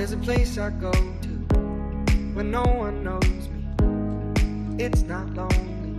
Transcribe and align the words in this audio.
There's 0.00 0.12
a 0.12 0.16
place 0.16 0.56
I 0.56 0.70
go 0.70 0.92
to 0.92 1.28
when 2.32 2.50
no 2.50 2.62
one 2.62 3.04
knows 3.04 3.48
me. 3.52 4.82
It's 4.82 5.02
not 5.02 5.28
lonely, 5.34 5.92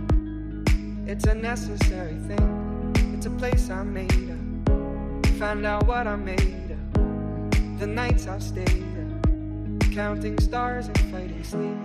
it's 1.06 1.24
a 1.26 1.34
necessary 1.36 2.18
thing. 2.26 2.94
It's 3.14 3.26
a 3.26 3.30
place 3.30 3.70
I 3.70 3.84
made 3.84 4.10
up. 4.28 5.28
Find 5.38 5.64
out 5.64 5.86
what 5.86 6.08
I 6.08 6.16
made 6.16 6.72
of. 6.72 7.78
The 7.78 7.86
nights 7.86 8.26
I've 8.26 8.42
stayed 8.42 8.82
up, 8.98 9.94
counting 9.94 10.36
stars 10.40 10.88
and 10.88 10.98
fighting 11.12 11.44
sleep. 11.44 11.78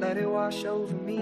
Let 0.00 0.16
it 0.16 0.28
wash 0.28 0.64
over 0.64 0.92
me. 0.92 1.20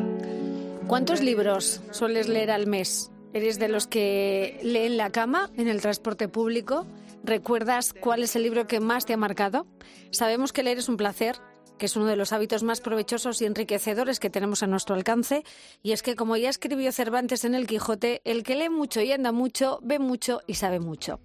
¿Cuántos 0.87 1.21
libros 1.21 1.83
sueles 1.91 2.27
leer 2.29 2.51
al 2.53 2.67
mes? 2.67 3.11
¿Eres 3.35 3.59
de 3.59 3.69
los 3.69 3.87
que 3.87 4.59
la 4.63 5.11
cama, 5.11 5.51
en 5.59 5.69
el 5.69 5.83
transporte 5.83 6.27
público? 6.27 6.87
¿Recuerdas 7.27 7.93
cuál 7.93 8.23
es 8.23 8.37
el 8.37 8.45
libro 8.45 8.69
que 8.69 8.79
más 8.79 9.05
te 9.05 9.13
ha 9.13 9.17
marcado? 9.17 9.67
Sabemos 10.13 10.53
que 10.53 10.63
leer 10.63 10.79
es 10.79 10.89
un 10.89 10.97
placer, 10.97 11.35
que 11.77 11.87
es 11.87 11.97
uno 11.97 12.07
de 12.07 12.15
los 12.15 12.33
hábitos 12.33 12.63
más 12.63 12.81
provechosos 12.81 13.43
y 13.43 13.47
enriquecedores 13.47 14.21
que 14.21 14.31
tenemos 14.31 14.63
a 14.63 14.69
nuestro 14.69 14.95
alcance. 14.95 15.43
Y 15.83 15.91
es 15.91 16.05
que, 16.05 16.15
como 16.15 16.37
ya 16.37 16.49
escribió 16.49 16.93
Cervantes 16.93 17.45
en 17.45 17.57
El 17.57 17.67
Quijote, 17.67 18.23
el 18.25 18.45
que 18.45 18.55
lee 18.55 18.69
mucho 18.69 19.01
y 19.01 19.11
anda 19.11 19.33
mucho, 19.33 19.81
ve 19.83 19.99
mucho 19.99 20.41
y 20.47 20.55
sabe 20.55 20.79
mucho. 20.79 21.19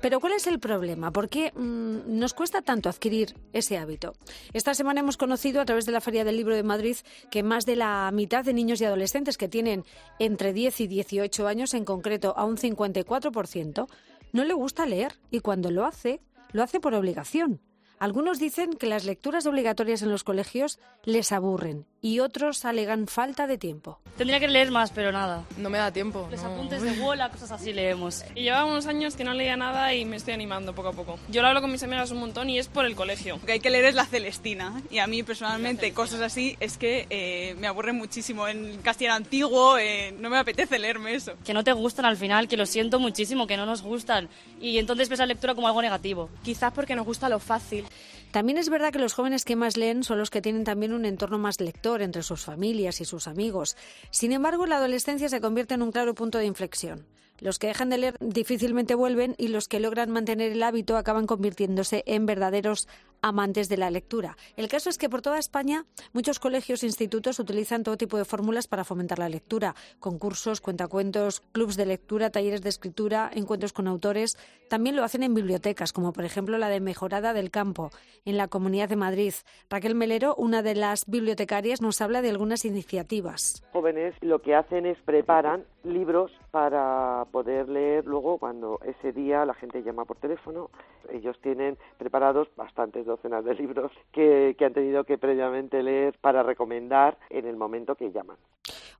Pero 0.00 0.20
¿cuál 0.20 0.32
es 0.32 0.46
el 0.46 0.58
problema? 0.58 1.12
¿Por 1.12 1.28
qué 1.28 1.52
mm, 1.54 2.18
nos 2.18 2.32
cuesta 2.32 2.62
tanto 2.62 2.88
adquirir 2.88 3.34
ese 3.52 3.76
hábito? 3.76 4.14
Esta 4.54 4.72
semana 4.74 5.00
hemos 5.00 5.18
conocido 5.18 5.60
a 5.60 5.66
través 5.66 5.84
de 5.84 5.92
la 5.92 6.00
Feria 6.00 6.24
del 6.24 6.38
Libro 6.38 6.56
de 6.56 6.62
Madrid 6.62 6.96
que 7.30 7.42
más 7.42 7.66
de 7.66 7.76
la 7.76 8.10
mitad 8.12 8.42
de 8.42 8.54
niños 8.54 8.80
y 8.80 8.86
adolescentes 8.86 9.36
que 9.36 9.48
tienen 9.48 9.84
entre 10.18 10.54
10 10.54 10.80
y 10.80 10.86
18 10.86 11.46
años, 11.46 11.74
en 11.74 11.84
concreto 11.84 12.32
a 12.38 12.44
un 12.46 12.56
54%, 12.56 13.86
no 14.32 14.44
le 14.44 14.54
gusta 14.54 14.86
leer 14.86 15.18
y 15.30 15.40
cuando 15.40 15.70
lo 15.70 15.84
hace, 15.84 16.20
lo 16.52 16.62
hace 16.62 16.80
por 16.80 16.94
obligación. 16.94 17.60
Algunos 17.98 18.38
dicen 18.38 18.72
que 18.72 18.86
las 18.86 19.04
lecturas 19.04 19.46
obligatorias 19.46 20.02
en 20.02 20.10
los 20.10 20.24
colegios 20.24 20.80
les 21.04 21.30
aburren 21.30 21.86
y 22.02 22.18
otros 22.18 22.64
alegan 22.64 23.06
falta 23.06 23.46
de 23.46 23.56
tiempo. 23.56 24.00
Tendría 24.18 24.40
que 24.40 24.48
leer 24.48 24.72
más, 24.72 24.90
pero 24.90 25.12
nada. 25.12 25.44
No 25.56 25.70
me 25.70 25.78
da 25.78 25.92
tiempo. 25.92 26.28
Los 26.30 26.42
no. 26.42 26.52
apuntes 26.52 26.82
de 26.82 26.92
bola, 27.00 27.30
cosas 27.30 27.52
así 27.52 27.72
leemos. 27.72 28.24
Y 28.34 28.42
llevaba 28.42 28.64
unos 28.64 28.86
años 28.86 29.14
que 29.14 29.22
no 29.22 29.34
leía 29.34 29.56
nada 29.56 29.94
y 29.94 30.04
me 30.04 30.16
estoy 30.16 30.34
animando 30.34 30.74
poco 30.74 30.88
a 30.88 30.92
poco. 30.92 31.18
Yo 31.28 31.42
lo 31.42 31.48
hablo 31.48 31.60
con 31.60 31.70
mis 31.70 31.82
amigas 31.84 32.10
un 32.10 32.18
montón 32.18 32.50
y 32.50 32.58
es 32.58 32.66
por 32.66 32.86
el 32.86 32.96
colegio. 32.96 33.36
Lo 33.36 33.46
que 33.46 33.52
hay 33.52 33.60
que 33.60 33.70
leer 33.70 33.84
es 33.84 33.94
la 33.94 34.04
Celestina. 34.04 34.82
Y 34.90 34.98
a 34.98 35.06
mí 35.06 35.22
personalmente 35.22 35.92
cosas 35.92 36.20
así 36.22 36.56
es 36.58 36.76
que 36.76 37.06
eh, 37.08 37.54
me 37.58 37.68
aburren 37.68 37.96
muchísimo. 37.96 38.48
En 38.48 38.78
castellano 38.78 39.16
antiguo 39.16 39.78
eh, 39.78 40.12
no 40.18 40.28
me 40.28 40.38
apetece 40.38 40.80
leerme 40.80 41.14
eso. 41.14 41.34
Que 41.44 41.54
no 41.54 41.62
te 41.62 41.72
gustan 41.72 42.04
al 42.04 42.16
final, 42.16 42.48
que 42.48 42.56
lo 42.56 42.66
siento 42.66 42.98
muchísimo, 42.98 43.46
que 43.46 43.56
no 43.56 43.64
nos 43.64 43.82
gustan. 43.82 44.28
Y 44.60 44.78
entonces 44.78 45.08
ves 45.08 45.20
la 45.20 45.26
lectura 45.26 45.54
como 45.54 45.68
algo 45.68 45.80
negativo. 45.80 46.30
Quizás 46.42 46.72
porque 46.72 46.96
nos 46.96 47.06
gusta 47.06 47.28
lo 47.28 47.38
fácil. 47.38 47.84
También 48.32 48.56
es 48.56 48.70
verdad 48.70 48.92
que 48.92 48.98
los 48.98 49.12
jóvenes 49.12 49.44
que 49.44 49.56
más 49.56 49.76
leen 49.76 50.04
son 50.04 50.18
los 50.18 50.30
que 50.30 50.40
tienen 50.40 50.64
también 50.64 50.94
un 50.94 51.04
entorno 51.04 51.36
más 51.36 51.60
lector 51.60 52.00
entre 52.00 52.22
sus 52.22 52.40
familias 52.40 53.02
y 53.02 53.04
sus 53.04 53.28
amigos. 53.28 53.76
Sin 54.10 54.32
embargo, 54.32 54.64
la 54.64 54.78
adolescencia 54.78 55.28
se 55.28 55.42
convierte 55.42 55.74
en 55.74 55.82
un 55.82 55.92
claro 55.92 56.14
punto 56.14 56.38
de 56.38 56.46
inflexión. 56.46 57.06
Los 57.42 57.58
que 57.58 57.66
dejan 57.66 57.90
de 57.90 57.98
leer 57.98 58.14
difícilmente 58.20 58.94
vuelven 58.94 59.34
y 59.36 59.48
los 59.48 59.66
que 59.66 59.80
logran 59.80 60.12
mantener 60.12 60.52
el 60.52 60.62
hábito 60.62 60.96
acaban 60.96 61.26
convirtiéndose 61.26 62.04
en 62.06 62.24
verdaderos 62.24 62.86
amantes 63.20 63.68
de 63.68 63.76
la 63.76 63.90
lectura. 63.90 64.36
El 64.56 64.68
caso 64.68 64.88
es 64.88 64.96
que 64.96 65.08
por 65.08 65.22
toda 65.22 65.40
España 65.40 65.84
muchos 66.12 66.38
colegios 66.38 66.84
e 66.84 66.86
institutos 66.86 67.40
utilizan 67.40 67.82
todo 67.82 67.96
tipo 67.96 68.16
de 68.16 68.24
fórmulas 68.24 68.68
para 68.68 68.84
fomentar 68.84 69.18
la 69.18 69.28
lectura. 69.28 69.74
Concursos, 69.98 70.60
cuentacuentos, 70.60 71.40
clubs 71.50 71.76
de 71.76 71.86
lectura, 71.86 72.30
talleres 72.30 72.62
de 72.62 72.68
escritura, 72.68 73.28
encuentros 73.34 73.72
con 73.72 73.88
autores. 73.88 74.38
También 74.68 74.94
lo 74.94 75.02
hacen 75.02 75.24
en 75.24 75.34
bibliotecas, 75.34 75.92
como 75.92 76.12
por 76.12 76.24
ejemplo 76.24 76.58
la 76.58 76.68
de 76.68 76.78
Mejorada 76.78 77.32
del 77.32 77.50
Campo, 77.50 77.90
en 78.24 78.36
la 78.36 78.46
Comunidad 78.46 78.88
de 78.88 78.96
Madrid. 78.96 79.34
Raquel 79.68 79.96
Melero, 79.96 80.36
una 80.36 80.62
de 80.62 80.76
las 80.76 81.06
bibliotecarias, 81.06 81.82
nos 81.82 82.00
habla 82.00 82.22
de 82.22 82.30
algunas 82.30 82.64
iniciativas. 82.64 83.64
Jóvenes 83.72 84.14
lo 84.20 84.40
que 84.42 84.54
hacen 84.54 84.86
es 84.86 84.98
preparan 85.04 85.64
libros 85.84 86.30
para 86.50 87.26
poder 87.30 87.68
leer 87.68 88.06
luego 88.06 88.38
cuando 88.38 88.80
ese 88.84 89.12
día 89.12 89.44
la 89.44 89.54
gente 89.54 89.82
llama 89.82 90.04
por 90.04 90.16
teléfono. 90.18 90.70
Ellos 91.10 91.36
tienen 91.42 91.78
preparados 91.98 92.48
bastantes 92.56 93.06
docenas 93.06 93.44
de 93.44 93.54
libros 93.54 93.92
que, 94.12 94.54
que 94.58 94.64
han 94.64 94.72
tenido 94.72 95.04
que 95.04 95.18
previamente 95.18 95.82
leer 95.82 96.18
para 96.20 96.42
recomendar 96.42 97.18
en 97.30 97.46
el 97.46 97.56
momento 97.56 97.94
que 97.94 98.12
llaman. 98.12 98.36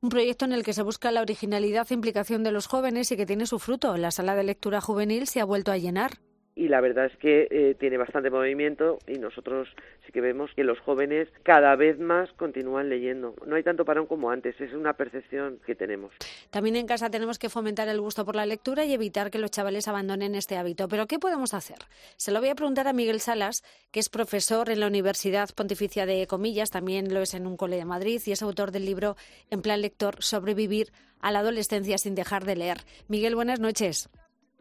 Un 0.01 0.09
proyecto 0.09 0.45
en 0.45 0.53
el 0.53 0.65
que 0.65 0.73
se 0.73 0.83
busca 0.83 1.13
la 1.13 1.21
originalidad 1.21 1.87
e 1.91 1.95
implicación 1.95 2.43
de 2.43 2.53
los 2.53 2.67
jóvenes 2.67 3.13
y 3.13 3.17
que 3.17 3.27
tiene 3.27 3.47
su 3.47 3.59
fruto. 3.59 3.97
La 3.97 4.11
sala 4.11 4.35
de 4.35 4.43
lectura 4.43 4.81
juvenil 4.81 5.27
se 5.27 5.41
ha 5.41 5.45
vuelto 5.45 5.71
a 5.71 5.77
llenar 5.77 6.13
y 6.55 6.69
la 6.69 6.81
verdad 6.81 7.07
es 7.07 7.17
que 7.17 7.49
eh, 7.51 7.75
tiene 7.79 7.97
bastante 7.97 8.31
movimiento 8.31 8.99
y 9.07 9.19
nosotros 9.19 9.69
sí 10.05 10.13
que 10.13 10.21
vemos 10.21 10.51
que 10.55 10.65
los 10.65 10.79
jóvenes 10.81 11.29
cada 11.43 11.75
vez 11.77 11.99
más 11.99 12.31
continúan 12.33 12.91
leyendo. 12.91 13.35
No 13.47 13.57
hay 13.57 13.63
tanto 13.63 13.85
parón 13.85 14.07
como 14.07 14.31
antes, 14.31 14.61
es 14.61 14.73
una 14.75 14.93
percepción 14.93 15.59
que 15.65 15.75
tenemos. 15.75 16.13
También 16.51 16.77
en 16.77 16.87
casa 16.87 17.11
tenemos 17.11 17.39
que 17.39 17.49
fomentar 17.49 17.89
el 17.89 18.01
gusto 18.01 18.25
por 18.25 18.37
la 18.37 18.45
lectura 18.45 18.85
y 18.85 18.93
evitar 18.93 19.31
que 19.31 19.39
los 19.39 19.51
chavales 19.51 19.89
abandonen 19.89 20.35
este 20.35 20.57
hábito. 20.57 20.89
Pero 20.89 21.07
¿qué 21.07 21.19
podemos 21.19 21.55
hacer? 21.55 21.79
Se 22.17 22.33
lo 22.33 22.41
voy 22.41 22.51
a 22.51 22.55
preguntar 22.55 22.87
a 22.87 22.93
Miguel 22.93 23.21
Salas, 23.21 23.65
que 23.91 24.01
es 24.01 24.11
profesor 24.11 24.69
en 24.69 24.81
la 24.81 24.87
Universidad 24.87 25.49
Pontificia 25.55 26.05
de 26.05 26.27
Comillas, 26.27 26.71
también 26.71 27.13
lo 27.13 27.21
es 27.21 27.35
en 27.35 27.47
un 27.47 27.57
cole 27.57 27.77
de 27.77 27.85
Madrid 27.85 28.21
y 28.27 28.33
es 28.33 28.43
autor 28.43 28.73
del 28.73 28.85
libro 28.85 29.17
En 29.51 29.63
plan 29.63 29.81
lector, 29.81 30.17
sobrevivir 30.23 30.93
a 31.21 31.31
la 31.31 31.39
adolescencia 31.39 31.97
sin 31.97 32.15
dejar 32.15 32.45
de 32.45 32.57
leer. 32.57 32.79
Miguel, 33.09 33.35
buenas 33.35 33.61
noches. 33.61 34.11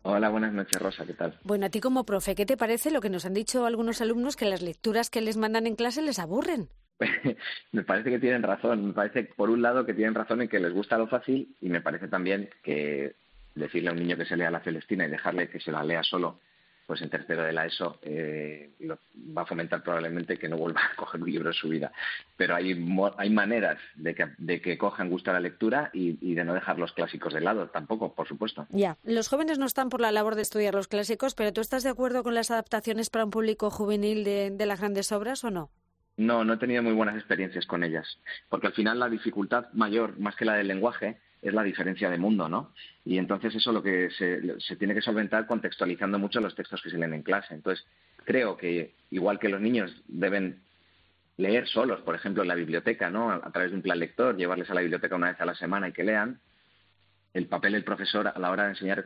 Hola, 0.03 0.29
buenas 0.29 0.53
noches, 0.53 0.81
Rosa, 0.81 1.05
¿qué 1.05 1.13
tal? 1.13 1.37
Bueno, 1.43 1.67
a 1.67 1.69
ti 1.69 1.79
como 1.79 2.05
profe, 2.05 2.33
¿qué 2.33 2.45
te 2.45 2.57
parece 2.57 2.89
lo 2.89 3.01
que 3.01 3.09
nos 3.09 3.25
han 3.25 3.35
dicho 3.35 3.65
algunos 3.65 4.01
alumnos 4.01 4.35
que 4.35 4.45
las 4.45 4.61
lecturas 4.61 5.09
que 5.09 5.21
les 5.21 5.37
mandan 5.37 5.67
en 5.67 5.75
clase 5.75 6.01
les 6.01 6.17
aburren? 6.17 6.69
me 7.71 7.83
parece 7.83 8.09
que 8.09 8.19
tienen 8.19 8.43
razón. 8.43 8.87
Me 8.87 8.93
parece, 8.93 9.23
por 9.23 9.49
un 9.49 9.61
lado, 9.61 9.85
que 9.85 9.93
tienen 9.93 10.15
razón 10.15 10.41
en 10.41 10.47
que 10.47 10.59
les 10.59 10.73
gusta 10.73 10.97
lo 10.97 11.07
fácil 11.07 11.55
y 11.61 11.69
me 11.69 11.81
parece 11.81 12.07
también 12.07 12.49
que 12.63 13.15
decirle 13.53 13.89
a 13.89 13.93
un 13.93 13.99
niño 13.99 14.17
que 14.17 14.25
se 14.25 14.37
lea 14.37 14.49
la 14.49 14.61
Celestina 14.61 15.05
y 15.05 15.11
dejarle 15.11 15.49
que 15.49 15.59
se 15.59 15.71
la 15.71 15.83
lea 15.83 16.03
solo 16.03 16.39
pues 16.85 17.01
en 17.01 17.09
tercero 17.09 17.43
de 17.43 17.53
la 17.53 17.65
ESO 17.65 17.99
eh, 18.01 18.71
lo, 18.79 18.99
va 19.37 19.43
a 19.43 19.45
fomentar 19.45 19.83
probablemente 19.83 20.37
que 20.37 20.49
no 20.49 20.57
vuelva 20.57 20.81
a 20.81 20.95
coger 20.95 21.21
un 21.21 21.31
libro 21.31 21.49
en 21.49 21.53
su 21.53 21.69
vida. 21.69 21.91
Pero 22.37 22.55
hay, 22.55 22.71
hay 23.17 23.29
maneras 23.29 23.77
de 23.95 24.15
que, 24.15 24.27
de 24.37 24.61
que 24.61 24.77
cojan 24.77 25.09
gusto 25.09 25.31
a 25.31 25.33
la 25.33 25.39
lectura 25.39 25.89
y, 25.93 26.17
y, 26.21 26.35
de 26.35 26.43
no 26.43 26.53
dejar 26.53 26.79
los 26.79 26.91
clásicos 26.93 27.33
de 27.33 27.41
lado, 27.41 27.67
tampoco, 27.69 28.13
por 28.13 28.27
supuesto. 28.27 28.67
Ya, 28.69 28.97
los 29.03 29.29
jóvenes 29.29 29.57
no 29.59 29.65
están 29.65 29.89
por 29.89 30.01
la 30.01 30.11
labor 30.11 30.35
de 30.35 30.41
estudiar 30.41 30.73
los 30.73 30.87
clásicos, 30.87 31.35
pero 31.35 31.53
¿tú 31.53 31.61
estás 31.61 31.83
de 31.83 31.89
acuerdo 31.89 32.23
con 32.23 32.35
las 32.35 32.51
adaptaciones 32.51 33.09
para 33.09 33.25
un 33.25 33.31
público 33.31 33.69
juvenil 33.69 34.23
de, 34.23 34.51
de 34.51 34.65
las 34.65 34.79
grandes 34.79 35.11
obras 35.11 35.43
o 35.43 35.51
no? 35.51 35.69
No, 36.17 36.43
no 36.43 36.53
he 36.53 36.57
tenido 36.57 36.83
muy 36.83 36.93
buenas 36.93 37.15
experiencias 37.15 37.65
con 37.65 37.83
ellas, 37.83 38.19
porque 38.49 38.67
al 38.67 38.73
final 38.73 38.99
la 38.99 39.09
dificultad 39.09 39.71
mayor, 39.73 40.19
más 40.19 40.35
que 40.35 40.45
la 40.45 40.55
del 40.55 40.67
lenguaje, 40.67 41.19
es 41.41 41.53
la 41.53 41.63
diferencia 41.63 42.09
de 42.09 42.17
mundo, 42.17 42.47
¿no? 42.47 42.71
Y 43.03 43.17
entonces 43.17 43.55
eso 43.55 43.71
lo 43.71 43.81
que 43.81 44.09
se, 44.11 44.75
tiene 44.75 44.93
que 44.93 45.01
solventar 45.01 45.47
contextualizando 45.47 46.19
mucho 46.19 46.39
los 46.39 46.55
textos 46.55 46.81
que 46.81 46.91
se 46.91 46.97
leen 46.97 47.13
en 47.13 47.23
clase. 47.23 47.55
Entonces, 47.55 47.85
creo 48.25 48.57
que 48.57 48.93
igual 49.09 49.39
que 49.39 49.49
los 49.49 49.59
niños 49.59 49.91
deben 50.07 50.61
leer 51.37 51.67
solos, 51.67 52.01
por 52.01 52.13
ejemplo, 52.13 52.43
en 52.43 52.49
la 52.49 52.55
biblioteca, 52.55 53.09
¿no? 53.09 53.31
A 53.31 53.51
través 53.51 53.71
de 53.71 53.77
un 53.77 53.81
plan 53.81 53.97
lector, 53.97 54.37
llevarles 54.37 54.69
a 54.69 54.75
la 54.75 54.81
biblioteca 54.81 55.15
una 55.15 55.31
vez 55.31 55.41
a 55.41 55.45
la 55.45 55.55
semana 55.55 55.89
y 55.89 55.93
que 55.93 56.03
lean, 56.03 56.39
el 57.33 57.47
papel 57.47 57.73
del 57.73 57.83
profesor 57.83 58.27
a 58.27 58.37
la 58.37 58.51
hora 58.51 58.63
de 58.63 58.69
enseñar 58.69 59.05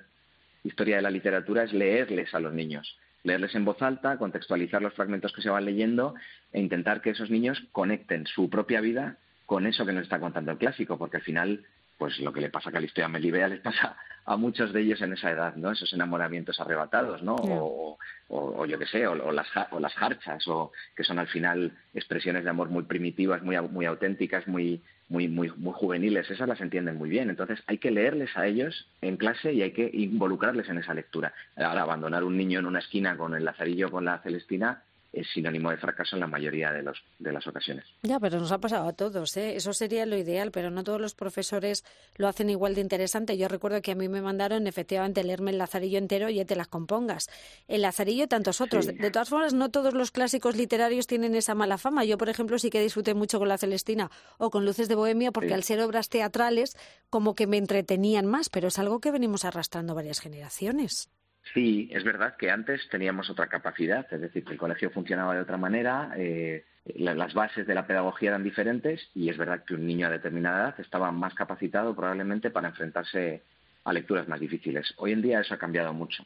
historia 0.64 0.98
de 0.98 1.04
la 1.04 1.12
literatura 1.12 1.64
es 1.64 1.72
leerles 1.72 2.34
a 2.34 2.40
los 2.40 2.54
niños, 2.54 2.98
leerles 3.24 3.56
en 3.56 3.64
voz 3.64 3.82
alta, 3.82 4.18
contextualizar 4.18 4.82
los 4.82 4.94
fragmentos 4.94 5.32
que 5.32 5.42
se 5.42 5.50
van 5.50 5.64
leyendo 5.64 6.16
e 6.52 6.60
intentar 6.60 7.02
que 7.02 7.12
esos 7.12 7.30
niños 7.30 7.64
conecten 7.72 8.26
su 8.26 8.50
propia 8.50 8.82
vida 8.82 9.18
con 9.46 9.68
eso 9.68 9.86
que 9.86 9.94
nos 9.94 10.04
está 10.04 10.20
contando 10.20 10.52
el 10.52 10.58
clásico, 10.58 10.98
porque 10.98 11.18
al 11.18 11.24
final 11.24 11.66
pues 11.98 12.20
lo 12.20 12.34
que 12.34 12.42
le 12.42 12.50
pasa 12.50 12.70
a 12.70 13.06
a 13.06 13.08
Melibea 13.08 13.48
les 13.48 13.62
pasa 13.62 13.96
a 14.26 14.38
muchos 14.38 14.74
de 14.74 14.82
ellos 14.82 15.02
en 15.02 15.14
esa 15.14 15.32
edad, 15.32 15.56
¿no? 15.56 15.72
Esos 15.72 15.94
enamoramientos 15.94 16.60
arrebatados, 16.60 17.22
¿no? 17.22 17.36
Yeah. 17.44 17.54
O, 17.62 17.98
o, 18.30 18.62
o, 18.62 18.66
yo 18.66 18.80
qué 18.80 18.88
sé, 18.88 19.06
o, 19.06 19.12
o, 19.12 19.32
las, 19.32 19.48
o 19.72 19.80
las 19.80 19.94
jarchas, 19.94 20.48
o 20.48 20.72
que 20.96 21.04
son 21.04 21.20
al 21.20 21.28
final 21.28 21.72
expresiones 21.94 22.44
de 22.44 22.50
amor 22.50 22.70
muy 22.70 22.84
primitivas, 22.84 23.44
muy, 23.44 23.60
muy 23.62 23.86
auténticas, 23.86 24.48
muy, 24.48 24.82
muy, 25.10 25.28
muy, 25.28 25.52
muy 25.56 25.74
juveniles, 25.74 26.30
esas 26.30 26.48
las 26.48 26.60
entienden 26.60 26.98
muy 26.98 27.10
bien. 27.10 27.30
Entonces 27.30 27.62
hay 27.68 27.78
que 27.78 27.92
leerles 27.92 28.36
a 28.36 28.48
ellos 28.48 28.88
en 29.02 29.18
clase 29.18 29.54
y 29.54 29.62
hay 29.62 29.72
que 29.72 29.90
involucrarles 29.94 30.68
en 30.70 30.80
esa 30.80 30.96
lectura. 30.96 31.34
Ahora, 31.56 31.84
abandonar 31.84 32.24
un 32.24 32.36
niño 32.36 32.60
en 32.60 32.66
una 32.66 32.80
esquina 32.80 33.16
con 33.18 33.36
el 33.36 33.46
lazarillo 33.46 33.92
con 33.92 34.06
la 34.06 34.20
Celestina 34.20 34.82
es 35.16 35.28
sinónimo 35.34 35.72
de 35.72 35.78
fracaso 35.78 36.16
en 36.16 36.20
la 36.20 36.28
mayoría 36.28 36.72
de, 36.72 36.84
los, 36.84 37.02
de 37.20 37.32
las 37.32 37.48
ocasiones. 37.48 37.86
Ya, 38.04 38.20
pero 38.20 38.40
nos 38.40 38.52
ha 38.52 38.60
pasado 38.60 38.88
a 38.88 38.94
todos, 38.94 39.36
¿eh? 39.38 39.56
Eso 39.56 39.74
sería 39.74 40.06
lo 40.06 40.18
ideal, 40.18 40.52
pero 40.52 40.70
no 40.70 40.84
todos 40.84 41.00
los 41.00 41.16
profesores 41.16 41.86
lo 42.18 42.28
hacen 42.28 42.50
igual 42.50 42.76
de 42.76 42.82
interesante. 42.82 43.38
Yo 43.38 43.48
recuerdo 43.48 43.82
que 43.82 43.92
a 43.92 43.96
mí 43.96 44.10
me 44.10 44.22
mandaron 44.22 44.68
efectivamente 44.68 45.24
leerme 45.24 45.52
el 45.52 45.58
Lazarillo 45.58 45.98
entero 45.98 46.30
y 46.30 46.36
ya 46.36 46.46
te 46.46 46.56
las 46.56 46.68
compongas. 46.68 47.30
El 47.68 47.82
Lazarillo, 47.82 48.28
tantos 48.28 48.60
otros. 48.60 48.86
Sí. 48.86 48.92
De, 48.92 48.98
de, 49.04 49.12
todas 49.12 49.30
formas, 49.30 49.54
no 49.54 49.72
todos 49.72 49.94
los 49.94 50.12
clásicos 50.12 50.56
literarios 50.58 51.08
tienen 51.08 51.34
esa 51.36 51.56
mala 51.56 51.78
fama. 51.78 52.04
Yo, 52.04 52.18
por 52.18 52.30
ejemplo, 52.30 52.60
sí 52.60 52.70
que 52.70 52.82
disfruté 52.82 53.14
mucho 53.14 53.40
con 53.40 53.48
La 53.48 53.58
Celestina 53.58 54.12
o 54.38 54.50
con 54.50 54.66
Luces 54.66 54.90
de 54.90 54.96
Bohemia 54.96 55.32
porque 55.32 55.50
sí. 55.50 55.54
al 55.54 55.64
ser 55.64 55.80
obras 55.82 56.10
teatrales 56.10 56.78
como 57.10 57.36
que 57.36 57.48
me 57.48 57.58
entretenían 57.58 58.26
más, 58.26 58.50
pero 58.50 58.68
es 58.68 58.80
algo 58.80 59.00
que 59.00 59.12
venimos 59.12 59.46
arrastrando 59.46 59.96
varias 59.96 60.20
generaciones. 60.20 61.10
Sí, 61.54 61.90
es 61.92 62.04
verdad 62.04 62.36
que 62.38 62.52
antes 62.52 62.88
teníamos 62.90 63.30
otra 63.30 63.48
capacidad, 63.48 64.06
es 64.12 64.22
decir, 64.22 64.44
que 64.44 64.54
el 64.54 64.58
colegio 64.58 64.90
funcionaba 64.90 65.36
de 65.36 65.42
otra 65.42 65.58
manera, 65.58 66.12
eh, 66.18 66.66
las 66.96 67.34
bases 67.34 67.66
de 67.66 67.76
la 67.76 67.88
pedagogía 67.88 68.30
eran 68.30 68.44
diferentes 68.44 69.10
y 69.16 69.30
es 69.30 69.38
verdad 69.38 69.64
que 69.64 69.76
un 69.76 69.86
niño 69.88 70.08
a 70.08 70.12
determinada 70.12 70.70
edad 70.70 70.80
estaba 70.80 71.12
más 71.12 71.34
capacitado 71.34 71.96
probablemente 71.96 72.50
para 72.50 72.70
enfrentarse 72.70 73.44
a 73.84 73.94
lecturas 73.94 74.28
más 74.28 74.40
difíciles. 74.40 74.94
Hoy 74.98 75.14
en 75.14 75.22
día 75.22 75.40
eso 75.40 75.54
ha 75.54 75.60
cambiado 75.60 75.94
mucho 75.94 76.26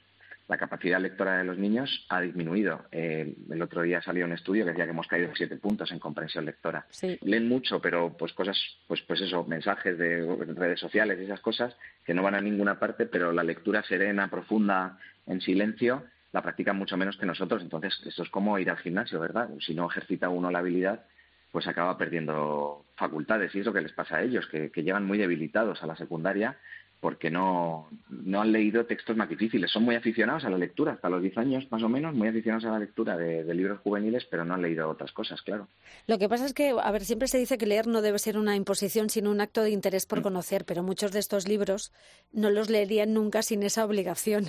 la 0.50 0.58
capacidad 0.58 1.00
lectora 1.00 1.38
de 1.38 1.44
los 1.44 1.60
niños 1.60 2.06
ha 2.10 2.22
disminuido. 2.22 2.88
Eh, 2.92 3.36
el 3.52 3.62
otro 3.62 3.84
día 3.84 4.02
salió 4.02 4.26
un 4.26 4.32
estudio 4.32 4.66
que 4.66 4.72
decía 4.72 4.86
que 4.86 4.92
hemos 4.92 5.08
caído 5.08 5.30
siete 5.36 5.58
puntos 5.58 5.92
en 5.92 6.00
comprensión 6.00 6.44
lectora. 6.44 6.88
Leen 7.22 7.48
mucho, 7.48 7.80
pero 7.80 8.18
pues 8.18 8.34
cosas, 8.34 8.58
pues 8.88 9.00
pues 9.04 9.22
eso, 9.22 9.46
mensajes 9.46 9.96
de 10.00 10.26
redes 10.56 10.80
sociales 10.80 11.20
y 11.20 11.26
esas 11.26 11.40
cosas 11.40 11.78
que 12.04 12.16
no 12.16 12.24
van 12.24 12.34
a 12.34 12.42
ninguna 12.42 12.80
parte, 12.80 13.06
pero 13.06 13.32
la 13.32 13.44
lectura 13.44 13.84
serena, 13.84 14.28
profunda, 14.28 14.98
en 15.28 15.40
silencio, 15.40 16.04
la 16.32 16.42
practican 16.42 16.78
mucho 16.78 16.98
menos 16.98 17.16
que 17.16 17.28
nosotros. 17.28 17.62
Entonces, 17.62 18.02
eso 18.08 18.24
es 18.24 18.30
como 18.30 18.58
ir 18.58 18.72
al 18.72 18.78
gimnasio, 18.78 19.20
¿verdad? 19.20 19.50
Si 19.60 19.76
no 19.76 19.88
ejercita 19.88 20.30
uno 20.30 20.50
la 20.50 20.60
habilidad, 20.60 21.06
pues 21.52 21.68
acaba 21.68 21.96
perdiendo 21.96 22.86
facultades 22.96 23.54
y 23.54 23.60
es 23.60 23.66
lo 23.68 23.74
que 23.74 23.82
les 23.82 23.94
pasa 23.94 24.18
a 24.18 24.24
ellos, 24.24 24.48
que, 24.48 24.72
que 24.72 24.82
llegan 24.82 25.06
muy 25.06 25.20
debilitados 25.20 25.84
a 25.84 25.88
la 25.88 25.96
secundaria 25.96 26.58
porque 27.00 27.32
no, 27.32 27.88
no 28.10 28.42
han 28.42 28.52
leído 28.52 28.86
textos 28.86 29.16
más 29.16 29.30
difíciles. 29.30 29.72
Son 29.72 29.84
muy 29.84 29.96
aficionados 29.96 30.44
a 30.44 30.50
la 30.50 30.58
lectura, 30.58 30.94
hasta 30.94 31.10
los 31.10 31.22
10 31.22 31.38
años 31.38 31.68
más 31.72 31.82
o 31.82 31.90
menos, 31.90 32.14
muy 32.14 32.28
aficionados 32.28 32.66
a 32.66 32.72
la 32.72 32.80
lectura 32.80 33.16
de, 33.16 33.54
libros 33.54 33.80
juveniles, 33.80 34.26
pero 34.30 34.44
no 34.44 34.54
han 34.54 34.62
leído 34.62 34.90
otras 34.90 35.12
cosas, 35.12 35.42
claro. 35.42 35.68
Lo 36.08 36.18
que 36.18 36.28
pasa 36.28 36.46
es 36.46 36.54
que, 36.54 36.76
a 36.82 36.92
ver, 36.92 37.06
siempre 37.06 37.28
se 37.28 37.38
dice 37.38 37.58
que 37.58 37.66
leer 37.66 37.88
no 37.88 38.02
debe 38.02 38.20
ser 38.20 38.38
una 38.38 38.56
imposición, 38.56 39.10
sino 39.10 39.32
un 39.32 39.42
acto 39.42 39.64
de 39.64 39.72
interés 39.72 40.06
por 40.06 40.20
mm. 40.20 40.24
conocer, 40.24 40.66
pero 40.66 40.84
muchos 40.84 41.12
de 41.12 41.20
estos 41.20 41.48
libros 41.48 41.94
no 42.34 42.50
los 42.50 42.70
leerían 42.70 43.14
nunca 43.14 43.42
sin 43.42 43.64
esa 43.64 43.86
obligación. 43.86 44.46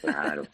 Claro. 0.00 0.44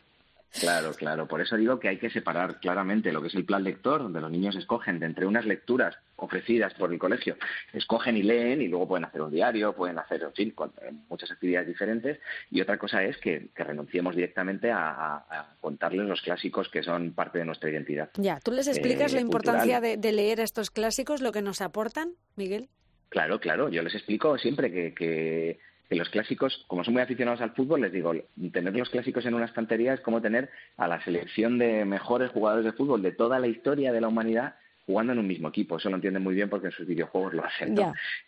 Claro, 0.60 0.92
claro. 0.94 1.26
Por 1.26 1.40
eso 1.40 1.56
digo 1.56 1.78
que 1.78 1.88
hay 1.88 1.98
que 1.98 2.10
separar 2.10 2.60
claramente 2.60 3.12
lo 3.12 3.20
que 3.20 3.28
es 3.28 3.34
el 3.34 3.44
plan 3.44 3.64
lector, 3.64 4.02
donde 4.02 4.20
los 4.20 4.30
niños 4.30 4.56
escogen 4.56 4.98
de 4.98 5.06
entre 5.06 5.26
unas 5.26 5.44
lecturas 5.44 5.96
ofrecidas 6.16 6.72
por 6.74 6.92
el 6.92 6.98
colegio, 6.98 7.36
escogen 7.72 8.16
y 8.16 8.22
leen 8.22 8.62
y 8.62 8.68
luego 8.68 8.88
pueden 8.88 9.04
hacer 9.04 9.20
un 9.22 9.30
diario, 9.30 9.74
pueden 9.74 9.98
hacer, 9.98 10.22
en 10.22 10.32
fin, 10.32 10.54
eh, 10.82 10.92
muchas 11.08 11.30
actividades 11.30 11.68
diferentes. 11.68 12.18
Y 12.50 12.60
otra 12.60 12.78
cosa 12.78 13.02
es 13.04 13.18
que, 13.18 13.50
renunciemos 13.54 14.14
directamente 14.14 14.70
a, 14.72 15.54
contarles 15.60 16.06
los 16.06 16.22
clásicos 16.22 16.68
que 16.68 16.82
son 16.82 17.12
parte 17.12 17.38
de 17.38 17.44
nuestra 17.44 17.70
identidad. 17.70 18.10
Ya, 18.16 18.38
¿tú 18.40 18.52
les 18.52 18.68
explicas 18.68 19.12
la 19.12 19.18
eh, 19.18 19.22
importancia 19.22 19.80
de, 19.80 19.96
de, 19.96 20.12
leer 20.12 20.40
estos 20.40 20.70
clásicos, 20.70 21.20
lo 21.20 21.32
que 21.32 21.42
nos 21.42 21.60
aportan, 21.60 22.12
Miguel? 22.36 22.68
Claro, 23.08 23.40
claro. 23.40 23.68
Yo 23.68 23.82
les 23.82 23.94
explico 23.94 24.38
siempre 24.38 24.70
que, 24.70 24.94
que 24.94 25.58
que 25.88 25.96
los 25.96 26.08
clásicos, 26.10 26.64
como 26.66 26.84
son 26.84 26.94
muy 26.94 27.02
aficionados 27.02 27.40
al 27.40 27.52
fútbol, 27.52 27.82
les 27.82 27.92
digo, 27.92 28.12
tener 28.52 28.74
los 28.74 28.90
clásicos 28.90 29.24
en 29.26 29.34
una 29.34 29.44
estantería 29.44 29.94
es 29.94 30.00
como 30.00 30.20
tener 30.20 30.50
a 30.76 30.88
la 30.88 31.02
selección 31.04 31.58
de 31.58 31.84
mejores 31.84 32.30
jugadores 32.30 32.64
de 32.64 32.72
fútbol 32.72 33.02
de 33.02 33.12
toda 33.12 33.38
la 33.38 33.46
historia 33.46 33.92
de 33.92 34.00
la 34.00 34.08
humanidad 34.08 34.56
jugando 34.86 35.12
en 35.12 35.18
un 35.18 35.26
mismo 35.26 35.48
equipo. 35.48 35.76
Eso 35.76 35.90
lo 35.90 35.96
entienden 35.96 36.22
muy 36.22 36.34
bien 36.34 36.48
porque 36.48 36.68
en 36.68 36.72
sus 36.72 36.86
videojuegos 36.86 37.34
lo 37.34 37.44
hacen. 37.44 37.76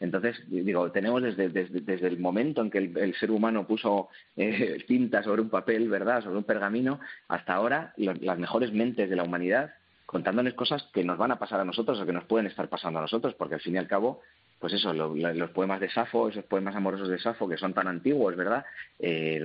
Entonces, 0.00 0.42
digo, 0.48 0.90
tenemos 0.90 1.22
desde, 1.22 1.48
desde, 1.48 2.06
el 2.06 2.18
momento 2.18 2.62
en 2.62 2.70
que 2.70 2.78
el, 2.78 3.14
ser 3.14 3.30
humano 3.30 3.66
puso 3.66 4.08
eh, 4.36 4.82
tinta 4.88 5.22
sobre 5.22 5.42
un 5.42 5.50
papel, 5.50 5.88
¿verdad?, 5.88 6.22
sobre 6.22 6.38
un 6.38 6.44
pergamino, 6.44 6.98
hasta 7.28 7.54
ahora 7.54 7.94
las 7.96 8.38
mejores 8.38 8.72
mentes 8.72 9.08
de 9.08 9.16
la 9.16 9.22
humanidad 9.22 9.72
contándoles 10.08 10.54
cosas 10.54 10.88
que 10.94 11.04
nos 11.04 11.18
van 11.18 11.32
a 11.32 11.38
pasar 11.38 11.60
a 11.60 11.66
nosotros 11.66 12.00
o 12.00 12.06
que 12.06 12.14
nos 12.14 12.24
pueden 12.24 12.46
estar 12.46 12.66
pasando 12.70 12.98
a 12.98 13.02
nosotros, 13.02 13.34
porque 13.34 13.56
al 13.56 13.60
fin 13.60 13.74
y 13.74 13.78
al 13.78 13.86
cabo 13.86 14.22
pues 14.58 14.72
eso, 14.72 14.92
los 14.92 15.50
poemas 15.50 15.80
de 15.80 15.90
Safo, 15.90 16.28
esos 16.28 16.44
poemas 16.44 16.74
amorosos 16.74 17.08
de 17.08 17.18
Safo, 17.18 17.48
que 17.48 17.56
son 17.56 17.74
tan 17.74 17.86
antiguos, 17.86 18.34
¿verdad? 18.34 18.64
Eh, 18.98 19.40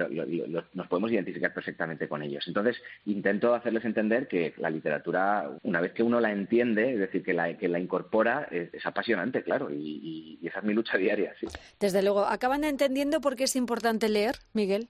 nos 0.73 0.87
podemos 0.87 1.11
identificar 1.11 1.53
perfectamente 1.53 2.07
con 2.07 2.23
ellos. 2.23 2.43
Entonces, 2.47 2.77
intento 3.05 3.53
hacerles 3.53 3.85
entender 3.85 4.27
que 4.27 4.53
la 4.57 4.69
literatura, 4.69 5.51
una 5.61 5.81
vez 5.81 5.93
que 5.93 6.03
uno 6.03 6.19
la 6.19 6.31
entiende, 6.31 6.93
es 6.93 6.99
decir, 6.99 7.23
que 7.23 7.33
la, 7.33 7.55
que 7.57 7.67
la 7.67 7.79
incorpora, 7.79 8.47
es, 8.49 8.85
apasionante, 8.85 9.43
claro, 9.43 9.69
y, 9.71 10.39
esa 10.43 10.59
es 10.59 10.65
mi 10.65 10.73
lucha 10.73 10.97
diaria. 10.97 11.33
Desde 11.79 12.01
luego, 12.01 12.25
¿acaban 12.25 12.63
entendiendo 12.63 13.21
por 13.21 13.35
qué 13.35 13.45
es 13.45 13.55
importante 13.55 14.09
leer, 14.09 14.35
Miguel? 14.53 14.89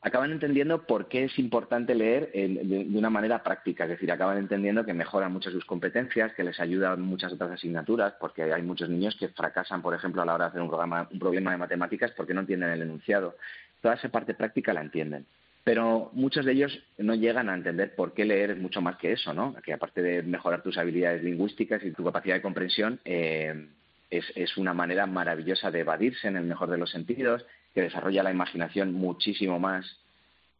Acaban 0.00 0.30
entendiendo 0.30 0.86
por 0.86 1.08
qué 1.08 1.24
es 1.24 1.38
importante 1.38 1.94
leer 1.94 2.30
de, 2.32 2.86
una 2.94 3.10
manera 3.10 3.42
práctica, 3.42 3.84
es 3.84 3.90
decir, 3.90 4.10
acaban 4.12 4.38
entendiendo 4.38 4.84
que 4.84 4.94
mejora 4.94 5.28
muchas 5.28 5.52
sus 5.52 5.64
competencias, 5.64 6.32
que 6.34 6.44
les 6.44 6.60
ayuda 6.60 6.94
en 6.94 7.02
muchas 7.02 7.32
otras 7.32 7.50
asignaturas, 7.50 8.14
porque 8.20 8.42
hay 8.52 8.62
muchos 8.62 8.88
niños 8.88 9.16
que 9.16 9.28
fracasan, 9.28 9.82
por 9.82 9.94
ejemplo, 9.94 10.22
a 10.22 10.26
la 10.26 10.34
hora 10.34 10.44
de 10.44 10.48
hacer 10.50 10.62
un, 10.62 10.68
programa, 10.68 11.08
un 11.10 11.18
problema 11.18 11.50
de 11.50 11.56
matemáticas 11.56 12.12
porque 12.12 12.34
no 12.34 12.40
entienden 12.40 12.70
el 12.70 12.82
enunciado. 12.82 13.36
Toda 13.80 13.94
esa 13.94 14.08
parte 14.08 14.34
práctica 14.34 14.72
la 14.72 14.82
entienden. 14.82 15.26
Pero 15.64 16.10
muchos 16.14 16.46
de 16.46 16.52
ellos 16.52 16.82
no 16.96 17.14
llegan 17.14 17.50
a 17.50 17.54
entender 17.54 17.94
por 17.94 18.14
qué 18.14 18.24
leer 18.24 18.52
es 18.52 18.58
mucho 18.58 18.80
más 18.80 18.96
que 18.96 19.12
eso, 19.12 19.34
¿no? 19.34 19.54
Que 19.54 19.74
aparte 19.74 20.00
de 20.00 20.22
mejorar 20.22 20.62
tus 20.62 20.78
habilidades 20.78 21.22
lingüísticas 21.22 21.82
y 21.84 21.90
tu 21.90 22.04
capacidad 22.04 22.36
de 22.36 22.42
comprensión, 22.42 23.00
eh, 23.04 23.68
es, 24.10 24.24
es, 24.34 24.56
una 24.56 24.74
manera 24.74 25.06
maravillosa 25.06 25.70
de 25.70 25.80
evadirse 25.80 26.28
en 26.28 26.36
el 26.36 26.44
mejor 26.44 26.70
de 26.70 26.78
los 26.78 26.90
sentidos, 26.90 27.44
que 27.74 27.82
desarrolla 27.82 28.22
la 28.22 28.30
imaginación 28.30 28.92
muchísimo 28.92 29.58
más 29.58 30.00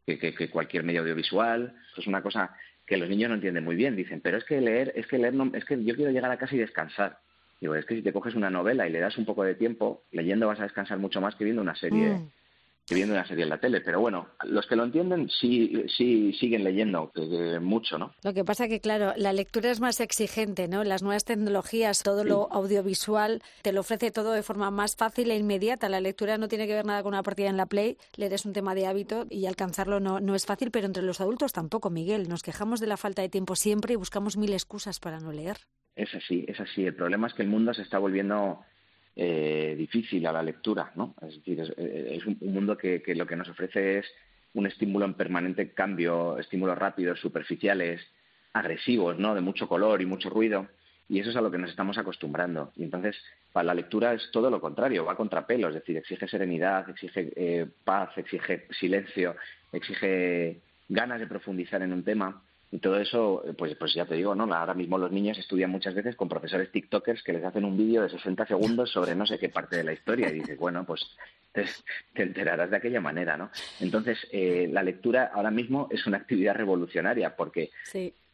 que, 0.07 0.51
cualquier 0.51 0.85
medio 0.85 1.03
audiovisual. 1.03 1.75
es 1.97 2.07
una 2.07 2.23
cosa 2.23 2.55
que 2.87 2.97
los 2.97 3.09
niños 3.09 3.29
no 3.29 3.35
entienden 3.35 3.65
muy 3.65 3.77
bien. 3.77 3.97
Dicen, 3.97 4.21
pero 4.21 4.39
es 4.39 4.45
que 4.45 4.61
leer, 4.61 4.93
es 4.97 5.07
que 5.07 5.19
leer, 5.19 5.35
no, 5.35 5.51
es 5.55 5.65
que 5.65 5.83
yo 5.85 5.95
quiero 5.95 6.11
llegar 6.11 6.31
a 6.31 6.39
casa 6.39 6.55
y 6.55 6.59
descansar. 6.59 7.19
Digo, 7.61 7.75
es 7.75 7.85
que 7.85 7.97
si 7.97 8.03
te 8.03 8.13
coges 8.13 8.35
una 8.35 8.51
novela 8.51 8.87
y 8.87 8.93
le 8.93 9.01
das 9.01 9.19
un 9.19 9.25
poco 9.25 9.45
de 9.45 9.55
tiempo, 9.55 10.05
leyendo 10.13 10.47
vas 10.47 10.61
a 10.61 10.65
descansar 10.65 10.99
mucho 10.99 11.21
más 11.21 11.35
que 11.35 11.45
viendo 11.45 11.63
una 11.63 11.75
serie. 11.75 12.11
Mm 12.11 12.31
viendo 12.95 13.15
una 13.15 13.27
serie 13.27 13.45
en 13.45 13.51
la 13.51 13.59
tele. 13.59 13.81
Pero 13.81 14.01
bueno, 14.01 14.29
los 14.45 14.67
que 14.67 14.77
lo 14.77 14.85
entienden 14.85 15.29
sí, 15.29 15.85
sí 15.97 16.33
siguen 16.35 16.65
leyendo 16.65 17.13
mucho, 17.61 17.99
¿no? 17.99 18.13
Lo 18.23 18.33
que 18.33 18.45
pasa 18.45 18.69
que, 18.69 18.81
claro, 18.81 19.13
la 19.17 19.33
lectura 19.33 19.71
es 19.71 19.81
más 19.81 20.01
exigente, 20.01 20.69
¿no? 20.69 20.85
Las 20.85 21.03
nuevas 21.03 21.25
tecnologías, 21.25 22.03
todo 22.03 22.25
lo 22.25 22.53
audiovisual, 22.53 23.43
te 23.63 23.73
lo 23.73 23.81
ofrece 23.81 24.11
todo 24.11 24.33
de 24.33 24.43
forma 24.43 24.71
más 24.71 24.97
fácil 24.97 25.31
e 25.31 25.37
inmediata. 25.37 25.89
La 25.89 26.01
lectura 26.01 26.39
no 26.39 26.49
tiene 26.49 26.67
que 26.67 26.75
ver 26.75 26.87
nada 26.87 27.03
con 27.03 27.15
una 27.15 27.23
partida 27.23 27.49
en 27.49 27.57
la 27.57 27.67
Play. 27.67 27.97
Leer 28.17 28.33
es 28.33 28.47
un 28.47 28.53
tema 28.53 28.75
de 28.75 28.87
hábito 28.87 29.27
y 29.31 29.47
alcanzarlo 29.47 30.01
no, 30.01 30.21
no 30.21 30.35
es 30.35 30.47
fácil, 30.47 30.71
pero 30.71 30.87
entre 30.87 31.03
los 31.03 31.21
adultos 31.21 31.53
tampoco, 31.53 31.91
Miguel. 31.91 32.29
Nos 32.29 32.43
quejamos 32.43 32.81
de 32.81 32.87
la 32.87 32.97
falta 32.97 33.23
de 33.23 33.29
tiempo 33.29 33.57
siempre 33.57 33.93
y 33.95 33.97
buscamos 33.97 34.37
mil 34.37 34.53
excusas 34.53 35.01
para 35.01 35.21
no 35.21 35.33
leer. 35.33 35.59
Es 35.95 36.15
así, 36.15 36.45
es 36.47 36.61
así. 36.61 36.85
El 36.85 36.95
problema 36.95 37.27
es 37.27 37.35
que 37.35 37.43
el 37.43 37.49
mundo 37.49 37.75
se 37.75 37.83
está 37.83 37.99
volviendo 37.99 38.61
eh, 39.21 39.75
difícil 39.77 40.25
a 40.29 40.33
la 40.33 40.45
lectura, 40.45 40.93
¿no? 40.95 41.17
Es 41.23 41.35
decir, 41.35 41.59
es, 41.77 42.25
un, 42.25 42.39
mundo 42.41 42.79
que, 42.79 43.03
lo 43.17 43.27
que 43.27 43.35
nos 43.35 43.49
ofrece 43.49 43.99
es 43.99 44.07
un 44.55 44.65
estímulo 44.69 45.07
en 45.07 45.15
permanente 45.15 45.73
cambio, 45.73 46.39
estímulos 46.39 46.79
rápidos, 46.79 47.19
superficiales, 47.19 48.01
agresivos, 48.53 49.19
¿no? 49.19 49.35
De 49.35 49.41
mucho 49.41 49.67
color 49.67 50.01
y 50.01 50.07
mucho 50.07 50.31
ruido. 50.31 50.69
Y 51.09 51.19
eso 51.19 51.31
es 51.31 51.37
a 51.37 51.41
lo 51.41 51.51
que 51.51 51.59
nos 51.59 51.71
estamos 51.71 51.99
acostumbrando. 51.99 52.71
Y 52.77 52.85
entonces, 52.85 53.17
para 53.53 53.65
la 53.65 53.75
lectura 53.75 54.15
es 54.15 54.31
todo 54.31 54.51
lo 54.51 54.61
contrario, 54.61 55.05
va 55.05 55.17
contra 55.17 55.49
pelo, 55.49 55.67
es 55.67 55.75
decir, 55.75 55.97
exige 55.97 56.29
serenidad, 56.29 56.89
exige 56.89 57.33
eh, 57.35 57.67
paz, 57.83 58.17
exige 58.19 58.69
silencio, 58.71 59.35
exige 59.73 60.61
ganas 60.89 61.19
de 61.19 61.27
profundizar 61.27 61.83
en 61.83 61.93
un 61.93 62.05
tema. 62.05 62.41
Y 62.71 62.79
todo 62.79 62.99
eso, 63.01 63.43
eh, 63.47 63.55
pues, 63.55 63.75
pues 63.77 63.95
ya 63.95 64.05
te 64.05 64.15
digo, 64.15 64.35
¿no? 64.35 64.53
Ahora 64.53 64.75
mismo 64.75 64.99
los 64.99 65.11
niños 65.11 65.39
estudian 65.39 65.71
muchas 65.71 65.95
veces 65.95 66.17
con 66.17 66.29
profesores 66.29 66.71
TikTokers 66.71 67.23
que 67.23 67.33
les 67.33 67.45
hacen 67.45 67.65
un 67.65 67.79
vídeo 67.79 68.03
de 68.03 68.11
60 68.11 68.47
segundos 68.47 68.91
sobre 68.91 69.15
no 69.15 69.25
sé 69.25 69.39
qué 69.39 69.49
parte 69.49 69.77
de 69.77 69.85
la 69.85 69.95
historia 69.95 70.29
y 70.29 70.41
dices, 70.41 70.59
bueno, 70.59 70.85
pues 70.85 71.17
te, 71.53 71.65
enterarás 72.15 72.71
de 72.71 72.77
aquella 72.77 73.01
manera, 73.01 73.37
¿no? 73.39 73.51
Entonces, 73.81 74.19
eh, 74.33 74.69
la 74.71 74.83
lectura 74.83 75.31
ahora 75.33 75.51
mismo 75.51 75.89
es 75.91 76.07
una 76.07 76.19
actividad 76.19 76.55
revolucionaria 76.55 77.37
porque 77.37 77.71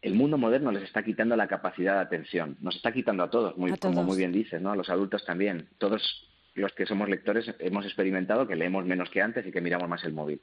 el 0.02 0.14
mundo 0.14 0.36
moderno 0.36 0.72
les 0.72 0.82
está 0.82 1.04
quitando 1.04 1.36
la 1.36 1.46
capacidad 1.46 1.94
de 1.94 2.00
atención, 2.00 2.56
nos 2.60 2.76
está 2.76 2.92
quitando 2.92 3.22
a 3.22 3.30
todos, 3.30 3.56
muy, 3.56 3.76
como 3.78 4.02
muy 4.02 4.16
bien 4.16 4.32
dices, 4.32 4.60
¿no? 4.60 4.72
A 4.72 4.76
los 4.76 4.90
adultos 4.90 5.24
también. 5.24 5.68
Todos 5.78 6.28
los 6.54 6.72
que 6.72 6.86
somos 6.86 7.08
lectores 7.08 7.54
hemos 7.58 7.84
experimentado 7.84 8.46
que 8.46 8.56
leemos 8.56 8.84
menos 8.84 9.10
que 9.10 9.22
antes 9.22 9.46
y 9.46 9.52
que 9.52 9.60
miramos 9.60 9.88
más 9.88 10.04
el 10.04 10.12
móvil. 10.12 10.40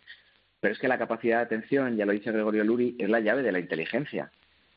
Pero 0.62 0.74
es 0.74 0.80
que 0.80 0.88
la 0.88 1.00
capacidad 1.00 1.38
de 1.38 1.44
atención, 1.44 1.98
ya 1.98 2.06
lo 2.06 2.13
dice 2.13 2.32
Gregorio 2.32 2.63
Luri, 2.63 2.96
es 3.00 3.10
la 3.10 3.20
llave 3.20 3.41
de 3.41 3.51
la 3.51 3.60
inteligencia. 3.60 4.32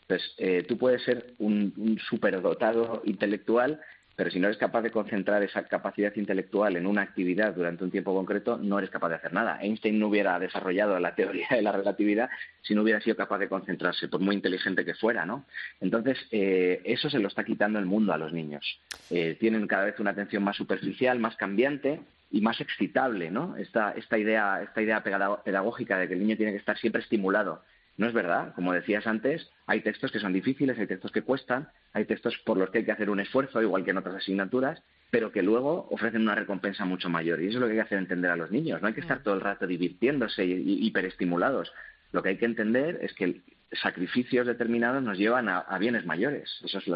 Entonces, 0.09 0.35
eh, 0.39 0.65
tú 0.67 0.79
puedes 0.79 1.03
ser 1.03 1.35
un, 1.39 1.99
superdotado 2.09 3.03
intelectual, 3.05 3.81
pero 4.17 4.31
si 4.31 4.41
no 4.41 4.47
eres 4.47 4.59
capaz 4.59 4.81
de 4.81 4.91
concentrar 4.91 5.43
esa 5.43 5.65
capacidad 5.65 6.15
intelectual 6.17 6.77
en 6.77 6.87
una 6.87 7.03
actividad 7.03 7.55
durante 7.55 7.85
un 7.85 7.91
tiempo 7.91 8.15
concreto, 8.15 8.57
no 8.57 8.79
eres 8.79 8.91
capaz 8.91 9.11
de 9.11 9.17
hacer 9.17 9.33
nada. 9.35 9.59
Einstein 9.61 9.99
no 9.99 10.09
hubiera 10.09 10.39
desarrollado 10.39 10.99
la 11.01 11.15
teoría 11.15 11.49
de 11.51 11.63
la 11.63 11.73
relatividad 11.73 12.31
si 12.63 12.75
no 12.75 12.83
hubiera 12.83 13.01
sido 13.01 13.17
capaz 13.17 13.39
de 13.39 13.49
concentrarse, 13.49 14.09
por 14.09 14.21
muy 14.21 14.37
inteligente 14.37 14.85
que 14.85 14.95
fuera, 14.95 15.27
¿no? 15.27 15.45
Entonces, 15.81 16.19
eh, 16.31 16.81
eso 16.85 17.11
se 17.11 17.19
lo 17.19 17.29
está 17.29 17.45
quitando 17.45 17.79
el 17.79 17.87
mundo 17.87 18.13
a 18.15 18.19
los 18.19 18.33
niños. 18.33 18.79
Eh, 19.11 19.37
tienen 19.39 19.67
cada 19.67 19.87
vez 19.87 19.99
una 19.99 20.13
atención 20.13 20.45
más 20.45 20.57
superficial, 20.57 21.19
más 21.19 21.37
cambiante, 21.37 22.01
y 22.31 22.41
más 22.41 22.61
excitable, 22.61 23.31
¿no? 23.31 23.57
Esta, 23.57 23.93
esta, 23.93 24.19
idea, 24.19 24.63
esta 24.63 24.83
idea 24.83 25.03
pedagógica 25.03 25.99
de 25.99 26.09
que 26.09 26.15
el 26.15 26.21
niño 26.21 26.37
tiene 26.37 26.53
que 26.53 26.59
estar 26.59 26.77
siempre 26.79 27.03
estimulado. 27.03 27.63
No 27.97 28.09
es 28.09 28.13
verdad. 28.13 28.55
Como 28.55 28.73
decías 28.73 29.07
antes, 29.07 29.51
hay 29.67 29.81
textos 29.81 30.11
que 30.11 30.19
son 30.19 30.33
difíciles, 30.33 30.79
hay 30.79 30.87
textos 30.87 31.13
que 31.13 31.23
cuestan, 31.23 31.69
hay 31.93 32.05
textos 32.07 32.37
por 32.45 32.57
los 32.57 32.71
que 32.71 32.79
hay 32.79 32.85
que 32.85 32.93
hacer 32.93 33.09
un 33.09 33.21
esfuerzo, 33.21 33.63
igual 33.63 33.85
que 33.85 33.93
en 33.93 33.99
otras 33.99 34.17
asignaturas, 34.17 34.83
pero 35.11 35.31
que 35.31 35.43
luego 35.43 35.87
ofrecen 35.91 36.23
una 36.23 36.35
recompensa 36.35 36.85
mucho 36.85 37.09
mayor. 37.09 37.41
Y 37.41 37.49
eso 37.49 37.59
es 37.59 37.61
lo 37.61 37.67
que 37.67 37.73
hay 37.73 37.79
que 37.79 37.83
hacer 37.83 37.99
entender 37.99 38.31
a 38.31 38.37
los 38.37 38.51
niños. 38.51 38.83
No 38.83 38.89
hay 38.89 38.95
que 38.95 39.01
estar 39.01 39.21
mm. 39.21 39.23
todo 39.23 39.35
el 39.35 39.41
rato 39.41 39.67
divirtiéndose 39.67 40.45
y, 40.45 40.87
hiperestimulados. 40.87 41.73
Lo 42.11 42.23
que 42.23 42.31
hay 42.31 42.37
que 42.37 42.47
entender 42.47 42.99
es 43.01 43.15
que 43.15 43.43
sacrificios 43.81 44.47
determinados 44.47 45.03
nos 45.03 45.19
llevan 45.19 45.49
a, 45.49 45.79
bienes 45.79 46.05
mayores. 46.07 46.51
Eso 46.65 46.79
es 46.79 46.87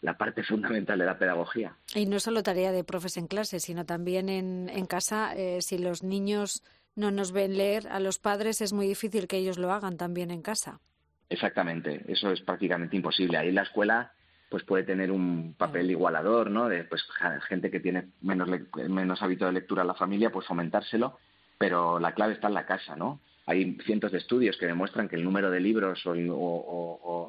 la, 0.00 0.16
parte 0.16 0.42
fundamental 0.42 0.98
de 0.98 1.06
la 1.06 1.18
pedagogía. 1.18 1.76
Y 1.94 2.06
no 2.06 2.20
solo 2.20 2.42
tarea 2.42 2.72
de 2.72 2.84
profes 2.84 3.16
en 3.16 3.26
clase, 3.26 3.60
sino 3.60 3.84
también 3.84 4.28
en, 4.28 4.86
casa. 4.86 5.34
Eh, 5.36 5.62
si 5.62 5.78
los 5.78 6.02
niños 6.02 6.62
no 6.94 7.10
nos 7.10 7.32
ven 7.32 7.56
leer 7.56 7.88
a 7.88 8.00
los 8.00 8.18
padres, 8.18 8.60
es 8.60 8.72
muy 8.72 8.86
difícil 8.86 9.28
que 9.28 9.38
ellos 9.38 9.58
lo 9.58 9.72
hagan 9.72 9.96
también 9.96 10.30
en 10.30 10.42
casa. 10.42 10.80
Exactamente, 11.28 12.04
eso 12.08 12.30
es 12.30 12.40
prácticamente 12.40 12.96
imposible. 12.96 13.38
Ahí 13.38 13.52
la 13.52 13.62
escuela 13.62 14.12
pues 14.48 14.62
puede 14.62 14.84
tener 14.84 15.10
un 15.10 15.54
papel 15.54 15.90
igualador, 15.90 16.50
¿no? 16.50 16.68
De 16.68 16.84
pues 16.84 17.02
gente 17.48 17.70
que 17.70 17.80
tiene 17.80 18.10
menos 18.20 18.48
menos 18.88 19.20
hábito 19.20 19.46
de 19.46 19.52
lectura 19.52 19.82
a 19.82 19.86
la 19.86 19.94
familia, 19.94 20.30
pues 20.30 20.46
fomentárselo, 20.46 21.18
pero 21.58 21.98
la 21.98 22.12
clave 22.12 22.34
está 22.34 22.46
en 22.46 22.54
la 22.54 22.66
casa, 22.66 22.94
¿no? 22.94 23.20
Hay 23.46 23.78
cientos 23.84 24.12
de 24.12 24.18
estudios 24.18 24.56
que 24.56 24.66
demuestran 24.66 25.08
que 25.08 25.16
el 25.16 25.24
número 25.24 25.50
de 25.50 25.60
libros 25.60 26.04
o, 26.04 26.14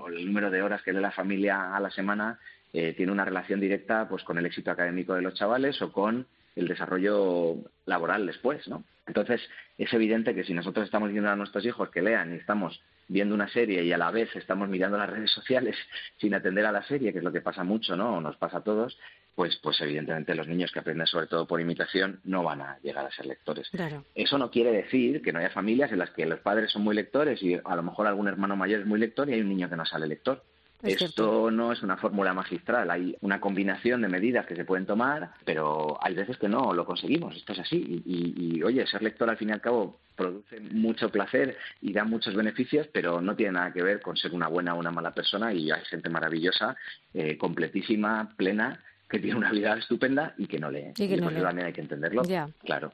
el 0.08 0.26
número 0.26 0.50
de 0.50 0.62
horas 0.62 0.82
que 0.82 0.92
lee 0.92 1.00
la 1.00 1.12
familia 1.12 1.76
a 1.76 1.80
la 1.80 1.92
semana 1.92 2.40
eh, 2.74 2.94
tiene 2.94 3.12
una 3.12 3.24
relación 3.24 3.60
directa 3.60 4.08
pues 4.10 4.24
con 4.24 4.38
el 4.38 4.46
éxito 4.46 4.72
académico 4.72 5.14
de 5.14 5.22
los 5.22 5.36
chavales 5.36 5.82
o 5.82 5.92
con 5.92 6.26
el 6.56 6.68
desarrollo 6.68 7.58
laboral 7.86 8.26
después, 8.26 8.68
¿no? 8.68 8.84
Entonces, 9.06 9.42
es 9.78 9.94
evidente 9.94 10.34
que 10.34 10.44
si 10.44 10.54
nosotros 10.54 10.86
estamos 10.86 11.12
viendo 11.12 11.30
a 11.30 11.36
nuestros 11.36 11.66
hijos 11.66 11.90
que 11.90 12.02
lean 12.02 12.34
y 12.34 12.38
estamos 12.38 12.82
viendo 13.08 13.36
una 13.36 13.48
serie 13.48 13.84
y 13.84 13.94
a 13.94 13.98
la 13.98 14.12
vez 14.12 14.36
estamos 14.36 14.68
mirando 14.68 14.98
las 14.98 15.10
redes 15.10 15.32
sociales 15.32 15.76
sin 16.18 16.34
atender 16.34 16.66
a 16.66 16.72
la 16.72 16.84
serie, 16.84 17.12
que 17.14 17.20
es 17.20 17.24
lo 17.24 17.32
que 17.32 17.42
pasa 17.42 17.64
mucho, 17.64 17.96
¿no? 17.96 18.18
O 18.18 18.22
nos 18.22 18.36
pasa 18.38 18.58
a 18.58 18.64
todos, 18.64 18.98
pues, 19.38 19.56
pues 19.62 19.79
evidentemente 19.82 20.34
los 20.34 20.48
niños 20.48 20.72
que 20.72 20.79
aprenden 20.79 21.06
sobre 21.06 21.27
todo 21.27 21.46
por 21.46 21.62
imitación 21.62 22.20
no 22.24 22.41
van 22.41 22.60
a 22.60 22.79
llegar 22.82 23.06
a 23.06 23.12
ser 23.12 23.27
lectores. 23.27 23.70
Eso 24.15 24.39
no 24.39 24.50
quiere 24.50 24.72
decir 24.72 25.22
que 25.22 25.32
no 25.32 25.38
haya 25.38 25.51
familias 25.51 25.91
en 25.91 26.00
las 26.00 26.10
que 26.10 26.25
los 26.25 26.39
padres 26.39 26.72
son 26.72 26.82
muy 26.82 26.96
lectores 26.96 27.44
y 27.44 27.53
a 27.53 27.75
lo 27.75 27.84
mejor 27.84 28.08
algún 28.08 28.27
hermano 28.27 28.56
mayor 28.56 28.79
es 28.79 28.88
muy 28.88 29.00
lector 29.00 29.29
y 29.29 29.34
hay 29.34 29.41
un 29.41 29.50
niño 29.50 29.70
que 29.70 29.75
no 29.75 29.86
sale 29.86 30.08
lector. 30.08 30.44
Esto 30.82 31.51
no 31.51 31.72
es 31.72 31.84
una 31.84 31.98
fórmula 31.98 32.34
magistral, 32.34 32.89
hay 32.89 33.15
una 33.22 33.39
combinación 33.39 34.01
de 34.01 34.08
medidas 34.08 34.48
que 34.48 34.56
se 34.56 34.65
pueden 34.65 34.88
tomar, 34.88 35.29
pero 35.46 36.00
hay 36.01 36.15
veces 36.15 36.38
que 36.38 36.50
no 36.50 36.74
lo 36.74 36.84
conseguimos, 36.86 37.36
esto 37.36 37.53
es 37.53 37.60
así. 37.60 38.03
Y, 38.08 38.63
oye, 38.63 38.88
ser 38.88 39.03
lector 39.03 39.29
al 39.29 39.38
fin 39.38 39.50
y 39.50 39.51
al 39.51 39.62
cabo 39.62 40.00
produce 40.15 40.60
mucho 40.60 41.12
placer 41.12 41.56
y 41.79 41.94
da 41.94 42.06
muchos 42.06 42.34
beneficios, 42.34 42.88
pero 42.91 43.22
no 43.22 43.36
tiene 43.36 43.51
nada 43.51 43.72
que 43.72 43.84
ver 43.84 44.01
con 44.01 44.17
ser 44.17 44.34
una 44.34 44.48
buena 44.48 44.74
o 44.74 44.79
una 44.79 44.89
mala 44.89 45.13
persona 45.13 45.53
y 45.53 45.70
hay 45.70 45.86
gente 45.86 46.10
maravillosa, 46.10 46.75
eh, 47.13 47.38
completísima, 47.38 48.34
plena, 48.36 48.79
que 49.10 49.20
tiene 49.20 49.38
una 49.38 49.52
vida 49.52 49.78
estupenda 49.78 50.34
y 50.38 50.48
que 50.48 50.60
no 50.60 50.70
lee. 50.70 50.94
Y 50.98 51.08
que 51.08 51.18
también 51.18 51.68
hay 51.68 51.74
que 51.74 51.82
entenderlo. 51.82 52.24
Claro. 52.64 52.94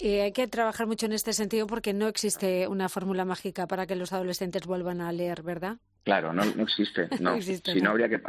Y 0.00 0.18
hay 0.18 0.32
que 0.32 0.46
trabajar 0.46 0.86
mucho 0.86 1.06
en 1.06 1.12
este 1.12 1.32
sentido 1.32 1.66
porque 1.66 1.92
no 1.92 2.06
existe 2.06 2.68
una 2.68 2.88
fórmula 2.88 3.24
mágica 3.24 3.66
para 3.66 3.86
que 3.86 3.96
los 3.96 4.12
adolescentes 4.12 4.64
vuelvan 4.64 5.00
a 5.00 5.10
leer, 5.10 5.42
¿verdad? 5.42 5.78
Claro, 6.04 6.32
no, 6.32 6.44
no 6.44 6.62
existe. 6.62 7.08
No. 7.20 7.40
si 7.42 7.80
no, 7.80 7.90
habría 7.90 8.08
que 8.08 8.20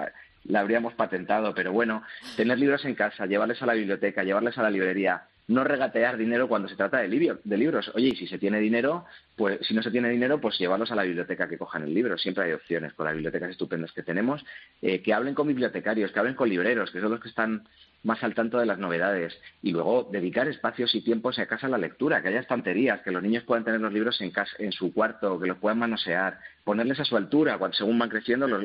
la 0.46 0.62
habríamos 0.62 0.96
patentado. 0.96 1.54
Pero 1.54 1.72
bueno, 1.72 2.02
tener 2.36 2.58
libros 2.58 2.84
en 2.86 2.96
casa, 2.96 3.28
llevarles 3.28 3.62
a 3.62 3.68
la 3.68 3.74
biblioteca, 3.74 4.24
llevarles 4.24 4.58
a 4.58 4.64
la 4.64 4.72
librería, 4.72 5.28
no 5.50 5.64
regatear 5.64 6.16
dinero 6.16 6.48
cuando 6.48 6.70
se 6.70 6.76
trata 6.76 7.00
de, 7.00 7.38
de 7.44 7.58
libros. 7.58 7.92
Oye, 7.96 8.10
y 8.10 8.16
si 8.16 8.28
se 8.28 8.38
tiene 8.38 8.60
dinero, 8.60 9.06
pues 9.36 9.60
si 9.66 9.74
no 9.74 9.82
se 9.82 9.90
tiene 9.90 10.08
dinero, 10.10 10.40
pues 10.40 10.60
llevarlos 10.60 10.92
a 10.92 10.96
la 10.96 11.02
biblioteca 11.02 11.50
que 11.50 11.58
cojan 11.58 11.84
el 11.84 11.94
libro. 11.94 12.20
Siempre 12.20 12.46
hay 12.46 12.52
opciones 12.52 12.94
con 12.94 13.08
las 13.08 13.16
bibliotecas 13.16 13.50
estupendas 13.50 13.92
que 13.92 14.04
tenemos. 14.04 14.46
Eh, 14.84 15.02
que 15.02 15.12
hablen 15.12 15.34
con 15.34 15.48
bibliotecarios, 15.48 16.12
que 16.12 16.20
hablen 16.20 16.36
con 16.36 16.50
libreros, 16.50 16.92
que 16.92 17.02
son 17.02 17.10
los 17.10 17.20
que 17.20 17.30
están 17.30 17.68
más 18.04 18.24
al 18.24 18.36
tanto 18.36 18.60
de 18.60 18.68
las 18.68 18.78
novedades. 18.78 19.36
Y 19.64 19.72
luego 19.72 20.08
dedicar 20.12 20.48
espacios 20.48 20.94
y 20.94 21.02
tiempos 21.02 21.40
a 21.40 21.48
casa 21.48 21.66
a 21.66 21.72
la 21.72 21.80
lectura, 21.80 22.22
que 22.22 22.28
haya 22.28 22.42
estanterías, 22.42 23.02
que 23.02 23.10
los 23.10 23.24
niños 23.24 23.44
puedan 23.44 23.66
tener 23.66 23.82
los 23.82 23.92
libros 23.92 24.22
en, 24.22 24.30
casa, 24.30 24.56
en 24.60 24.72
su 24.72 24.94
cuarto, 24.94 25.40
que 25.40 25.48
los 25.48 25.58
puedan 25.58 25.80
manosear, 25.80 26.40
ponerles 26.64 27.00
a 27.00 27.06
su 27.06 27.18
altura, 27.18 27.58
cuando, 27.58 27.76
según 27.76 27.98
van 27.98 28.10
creciendo, 28.10 28.48
los, 28.48 28.64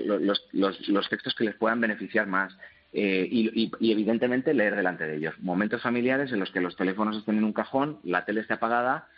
los, 0.53 0.89
los 0.89 1.09
textos 1.09 1.35
que 1.35 1.45
les 1.45 1.55
puedan 1.55 1.81
beneficiar 1.81 2.27
más. 2.27 2.55
Eh, 2.97 3.27
y, 3.29 3.73
evidentemente 3.91 4.55
leer 4.55 4.77
delante 4.77 5.05
de 5.05 5.17
ellos. 5.17 5.35
Momentos 5.41 5.83
familiares 5.83 6.31
en 6.31 6.39
los 6.39 6.53
que 6.53 6.61
los 6.61 6.77
teléfonos 6.77 7.17
estén 7.17 7.39
en 7.39 7.45
un 7.45 7.53
cajón, 7.53 7.99
la 8.05 8.25
tele 8.25 8.41
esté 8.41 8.55
apagada 8.55 9.09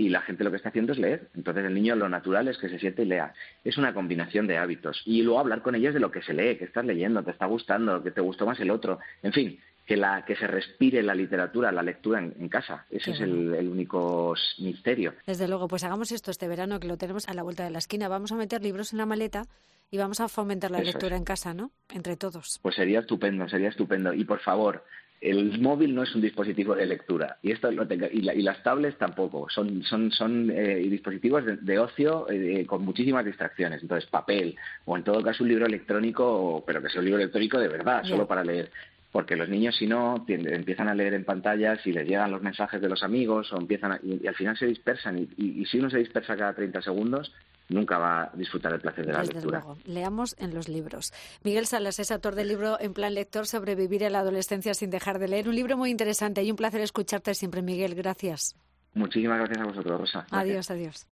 y 0.00 0.08
la 0.08 0.22
gente 0.22 0.44
lo 0.44 0.50
que 0.50 0.56
está 0.56 0.70
haciendo 0.70 0.92
es 0.92 0.98
leer. 0.98 1.28
Entonces 1.34 1.62
el 1.64 1.74
niño 1.74 1.94
lo 1.94 2.08
natural 2.08 2.48
es 2.48 2.56
que 2.56 2.70
se 2.70 2.78
siente 2.78 3.02
y 3.02 3.04
lea. 3.04 3.34
Es 3.64 3.76
una 3.76 3.92
combinación 3.92 4.46
de 4.46 4.56
hábitos. 4.56 5.02
Y 5.04 5.22
luego 5.22 5.40
hablar 5.40 5.60
con 5.60 5.74
ellos 5.74 5.92
de 5.92 6.00
lo 6.00 6.10
que 6.10 6.22
se 6.22 6.32
lee, 6.32 6.56
que 6.56 6.64
estás 6.64 6.86
leyendo, 6.86 7.22
te 7.22 7.32
está 7.32 7.44
gustando, 7.44 8.02
que 8.02 8.10
te 8.10 8.22
gustó 8.22 8.46
más 8.46 8.58
el 8.60 8.70
otro. 8.70 8.98
En 9.22 9.34
fin, 9.34 9.60
que, 9.84 9.98
la, 9.98 10.24
que 10.24 10.36
se 10.36 10.46
respire 10.46 11.02
la 11.02 11.14
literatura, 11.14 11.70
la 11.70 11.82
lectura 11.82 12.18
en, 12.18 12.48
casa. 12.48 12.86
Ese 12.90 13.10
es 13.10 13.20
el, 13.20 13.54
el, 13.54 13.68
único 13.68 14.34
misterio. 14.58 15.12
Desde 15.26 15.46
luego, 15.48 15.68
pues 15.68 15.84
hagamos 15.84 16.12
esto 16.12 16.30
este 16.30 16.48
verano 16.48 16.80
que 16.80 16.88
lo 16.88 16.96
tenemos 16.96 17.28
a 17.28 17.34
la 17.34 17.42
vuelta 17.42 17.64
de 17.64 17.70
la 17.70 17.78
esquina. 17.78 18.08
Vamos 18.08 18.32
a 18.32 18.36
meter 18.36 18.62
libros 18.62 18.92
en 18.92 18.98
la 18.98 19.06
maleta 19.06 19.42
y 19.90 19.98
vamos 19.98 20.20
a 20.20 20.28
fomentar 20.28 20.70
la 20.70 20.80
lectura 20.80 21.16
en 21.16 21.24
casa, 21.24 21.52
¿no? 21.52 21.72
Entre 21.92 22.16
todos. 22.16 22.58
Pues 22.62 22.74
sería 22.74 23.00
estupendo, 23.00 23.46
sería 23.50 23.68
estupendo. 23.68 24.14
Y 24.14 24.24
por 24.24 24.40
favor, 24.40 24.82
el 25.20 25.60
móvil 25.60 25.94
no 25.94 26.02
es 26.02 26.14
un 26.14 26.22
dispositivo 26.22 26.74
de 26.74 26.86
lectura 26.86 27.36
y 27.42 27.52
esto 27.52 27.70
lo 27.70 27.86
y, 27.90 28.22
las 28.22 28.62
tablets 28.62 28.96
tampoco. 28.96 29.48
Son 29.50 29.82
son 29.82 30.10
son 30.10 30.50
eh, 30.50 30.76
dispositivos 30.76 31.44
de, 31.60 31.78
ocio 31.78 32.26
eh, 32.30 32.64
con 32.66 32.84
muchísimas 32.84 33.24
distracciones. 33.24 33.82
Entonces 33.82 34.08
papel 34.08 34.56
o 34.86 34.96
en 34.96 35.04
todo 35.04 35.22
caso 35.22 35.44
un 35.44 35.50
libro 35.50 35.66
electrónico 35.66 36.64
pero 36.66 36.80
que 36.80 36.88
sea 36.88 37.00
un 37.00 37.06
libro 37.06 37.20
electrónico 37.20 37.58
de 37.58 37.68
verdad 37.68 38.02
solo 38.04 38.26
para 38.26 38.44
leer. 38.44 38.70
Porque 39.12 39.36
los 39.36 39.48
niños 39.48 39.76
si 39.76 39.86
no 39.86 40.24
empiezan 40.28 40.88
a 40.88 40.94
leer 40.94 41.14
en 41.14 41.24
pantallas 41.24 41.86
y 41.86 41.92
les 41.92 42.06
llegan 42.06 42.30
los 42.30 42.42
mensajes 42.42 42.80
de 42.80 42.88
los 42.88 43.02
amigos 43.02 43.52
o 43.52 43.58
empiezan 43.58 43.98
y, 44.02 44.26
al 44.26 44.34
final 44.34 44.56
se 44.56 44.66
dispersan 44.66 45.18
y, 45.18 45.28
y, 45.36 45.66
si 45.66 45.80
uno 45.80 45.90
se 45.90 45.98
dispersa 45.98 46.36
cada 46.36 46.54
30 46.54 46.80
segundos 46.80 47.32
nunca 47.70 47.98
va 47.98 48.24
a 48.24 48.30
disfrutar 48.34 48.74
el 48.74 48.80
placer 48.80 49.06
de 49.06 49.12
la 49.12 49.22
lectura. 49.22 49.64
Leamos 49.84 50.36
en 50.38 50.54
los 50.54 50.68
libros. 50.68 51.12
Miguel 51.42 51.66
Salas 51.66 51.98
es 51.98 52.10
autor 52.10 52.34
del 52.34 52.48
libro 52.48 52.78
En 52.80 52.92
plan 52.92 53.14
lector 53.14 53.46
Sobrevivir 53.46 54.04
a 54.04 54.10
la 54.10 54.20
adolescencia 54.20 54.74
sin 54.74 54.90
dejar 54.90 55.18
de 55.18 55.28
leer. 55.28 55.48
Un 55.48 55.54
libro 55.54 55.76
muy 55.76 55.90
interesante 55.90 56.42
y 56.42 56.50
un 56.50 56.56
placer 56.56 56.80
escucharte 56.80 57.34
siempre, 57.34 57.62
Miguel. 57.62 57.94
Gracias. 57.94 58.56
Muchísimas 58.94 59.38
gracias 59.38 59.58
a 59.58 59.64
vosotros, 59.64 60.00
Rosa. 60.00 60.26
Adiós, 60.30 60.70
adiós. 60.70 61.06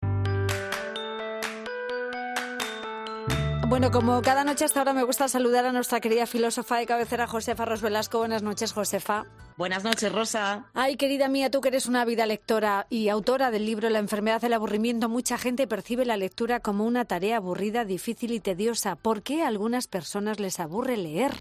Bueno, 3.69 3.91
como 3.91 4.23
cada 4.23 4.45
noche 4.45 4.65
hasta 4.65 4.81
ahora 4.81 4.95
me 4.95 5.03
gusta 5.03 5.29
saludar 5.29 5.67
a 5.67 5.73
nuestra 5.73 6.01
querida 6.01 6.27
filósofa 6.27 6.79
de 6.79 6.87
cabecera, 6.87 7.27
Josefa 7.27 7.67
Ros 7.67 7.83
Velasco. 7.83 8.17
Buenas 8.17 8.43
noches, 8.43 8.73
Josefa. 8.73 9.27
Buenas 9.59 9.85
noches, 9.85 10.11
Rosa. 10.11 10.71
Ay, 10.73 10.97
querida 10.97 11.29
mía, 11.29 11.51
tú 11.51 11.61
que 11.61 11.69
eres 11.69 11.87
una 11.87 12.07
vida 12.07 12.25
lectora 12.25 12.87
y 12.89 13.11
autora 13.11 13.51
del 13.51 13.67
libro 13.67 13.91
La 13.91 13.99
enfermedad 13.99 14.41
del 14.41 14.55
aburrimiento, 14.55 15.11
mucha 15.11 15.37
gente 15.37 15.67
percibe 15.67 16.07
la 16.07 16.17
lectura 16.17 16.61
como 16.61 16.87
una 16.87 17.05
tarea 17.05 17.37
aburrida, 17.37 17.85
difícil 17.85 18.33
y 18.33 18.41
tediosa. 18.41 18.97
¿Por 18.97 19.23
qué 19.23 19.43
a 19.43 19.49
algunas 19.49 19.87
personas 19.87 20.41
les 20.41 20.61
aburre 20.61 20.97
leer? 20.97 21.33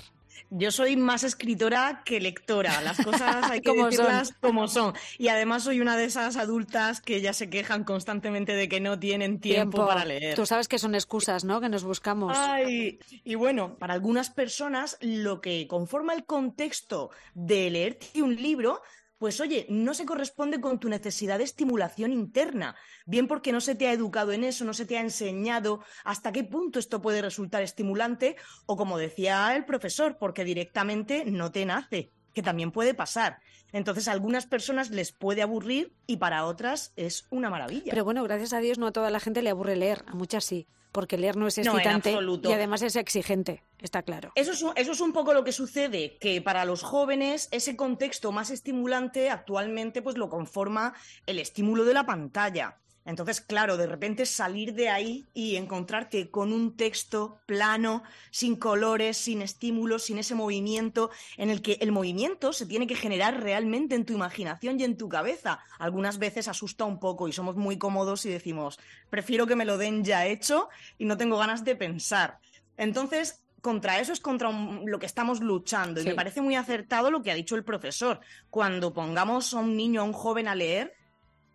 Yo 0.49 0.71
soy 0.71 0.97
más 0.97 1.23
escritora 1.23 2.01
que 2.05 2.19
lectora. 2.19 2.81
Las 2.81 3.03
cosas 3.03 3.49
hay 3.49 3.61
que 3.61 3.73
decirlas 3.73 4.33
como 4.41 4.67
son. 4.67 4.93
Y 5.17 5.27
además 5.29 5.63
soy 5.63 5.81
una 5.81 5.97
de 5.97 6.05
esas 6.05 6.37
adultas 6.37 7.01
que 7.01 7.21
ya 7.21 7.33
se 7.33 7.49
quejan 7.49 7.83
constantemente 7.83 8.53
de 8.53 8.69
que 8.69 8.79
no 8.79 8.99
tienen 8.99 9.39
tiempo, 9.39 9.85
para 9.87 10.05
leer. 10.05 10.35
Tú 10.35 10.45
sabes 10.45 10.67
que 10.67 10.79
son 10.79 10.95
excusas, 10.95 11.43
¿no? 11.43 11.61
Que 11.61 11.69
nos 11.69 11.83
buscamos. 11.83 12.35
Ay, 12.37 12.99
y 13.23 13.35
bueno, 13.35 13.77
para 13.77 13.93
algunas 13.93 14.29
personas 14.29 14.97
lo 15.01 15.41
que 15.41 15.67
conforma 15.67 16.13
el 16.13 16.25
contexto 16.25 17.11
de 17.33 17.69
leerte 17.69 18.21
un 18.21 18.35
libro 18.35 18.81
pues 19.17 19.41
oye, 19.41 19.65
no 19.69 19.93
se 19.93 20.05
corresponde 20.05 20.61
con 20.61 20.79
tu 20.79 20.89
necesidad 20.89 21.37
de 21.37 21.43
estimulación 21.43 22.11
interna, 22.11 22.75
bien 23.05 23.27
porque 23.27 23.51
no 23.51 23.61
se 23.61 23.75
te 23.75 23.87
ha 23.87 23.93
educado 23.93 24.31
en 24.31 24.43
eso, 24.43 24.65
no 24.65 24.73
se 24.73 24.85
te 24.85 24.97
ha 24.97 25.01
enseñado 25.01 25.83
hasta 26.03 26.31
qué 26.31 26.43
punto 26.43 26.79
esto 26.79 27.01
puede 27.01 27.21
resultar 27.21 27.61
estimulante, 27.63 28.35
o 28.65 28.77
como 28.77 28.97
decía 28.97 29.55
el 29.55 29.65
profesor, 29.65 30.17
porque 30.19 30.43
directamente 30.43 31.25
no 31.25 31.51
te 31.51 31.65
nace, 31.65 32.11
que 32.33 32.43
también 32.43 32.71
puede 32.71 32.93
pasar. 32.93 33.39
Entonces 33.73 34.07
a 34.07 34.11
algunas 34.11 34.45
personas 34.45 34.91
les 34.91 35.11
puede 35.11 35.41
aburrir 35.41 35.93
y 36.05 36.17
para 36.17 36.45
otras 36.45 36.93
es 36.95 37.25
una 37.29 37.49
maravilla. 37.49 37.89
Pero 37.89 38.05
bueno, 38.05 38.23
gracias 38.23 38.53
a 38.53 38.59
Dios 38.59 38.77
no 38.77 38.87
a 38.87 38.91
toda 38.91 39.09
la 39.09 39.19
gente 39.19 39.41
le 39.41 39.49
aburre 39.49 39.75
leer, 39.75 40.03
a 40.07 40.13
muchas 40.13 40.45
sí 40.45 40.67
porque 40.91 41.17
leer 41.17 41.35
no 41.35 41.47
es 41.47 41.57
excitante 41.57 42.17
y 42.43 42.51
además 42.51 42.81
es 42.81 42.95
exigente, 42.95 43.63
está 43.79 44.01
claro. 44.03 44.31
Eso 44.35 44.51
es, 44.51 44.65
eso 44.75 44.91
es 44.91 45.01
un 45.01 45.13
poco 45.13 45.33
lo 45.33 45.43
que 45.43 45.51
sucede, 45.51 46.17
que 46.19 46.41
para 46.41 46.65
los 46.65 46.81
jóvenes 46.81 47.47
ese 47.51 47.75
contexto 47.75 48.31
más 48.31 48.49
estimulante 48.49 49.29
actualmente 49.29 50.01
pues 50.01 50.17
lo 50.17 50.29
conforma 50.29 50.93
el 51.25 51.39
estímulo 51.39 51.85
de 51.85 51.93
la 51.93 52.05
pantalla. 52.05 52.77
Entonces, 53.07 53.39
claro, 53.39 53.77
de 53.77 53.87
repente 53.87 54.25
salir 54.25 54.73
de 54.73 54.89
ahí 54.89 55.25
y 55.33 55.55
encontrarte 55.55 56.29
con 56.29 56.51
un 56.51 56.75
texto 56.75 57.39
plano, 57.45 58.03
sin 58.31 58.57
colores, 58.57 59.15
sin 59.15 59.41
estímulos, 59.41 60.03
sin 60.03 60.17
ese 60.17 60.35
movimiento, 60.35 61.09
en 61.37 61.49
el 61.49 61.61
que 61.61 61.77
el 61.79 61.93
movimiento 61.93 62.51
se 62.51 62.65
tiene 62.65 62.85
que 62.85 62.95
generar 62.95 63.41
realmente 63.41 63.95
en 63.95 64.03
tu 64.03 64.11
imaginación 64.11 64.77
y 64.77 64.83
en 64.83 64.97
tu 64.97 65.07
cabeza. 65.07 65.59
Algunas 65.79 66.19
veces 66.19 66.49
asusta 66.49 66.83
un 66.83 66.99
poco 66.99 67.29
y 67.29 67.31
somos 67.31 67.55
muy 67.55 67.77
cómodos 67.77 68.25
y 68.25 68.29
decimos, 68.29 68.77
prefiero 69.09 69.47
que 69.47 69.55
me 69.55 69.63
lo 69.63 69.77
den 69.77 70.03
ya 70.03 70.25
hecho 70.25 70.67
y 70.97 71.05
no 71.05 71.15
tengo 71.15 71.37
ganas 71.37 71.63
de 71.63 71.77
pensar. 71.77 72.39
Entonces, 72.75 73.41
contra 73.61 74.01
eso 74.01 74.11
es 74.11 74.19
contra 74.19 74.51
lo 74.51 74.99
que 74.99 75.05
estamos 75.05 75.39
luchando. 75.39 76.01
Y 76.01 76.03
me 76.03 76.13
parece 76.13 76.41
muy 76.41 76.55
acertado 76.55 77.09
lo 77.09 77.21
que 77.21 77.31
ha 77.31 77.35
dicho 77.35 77.55
el 77.55 77.63
profesor. 77.63 78.19
Cuando 78.49 78.93
pongamos 78.93 79.53
a 79.53 79.59
un 79.59 79.77
niño, 79.77 80.01
a 80.01 80.03
un 80.03 80.11
joven 80.11 80.49
a 80.49 80.55
leer, 80.55 80.96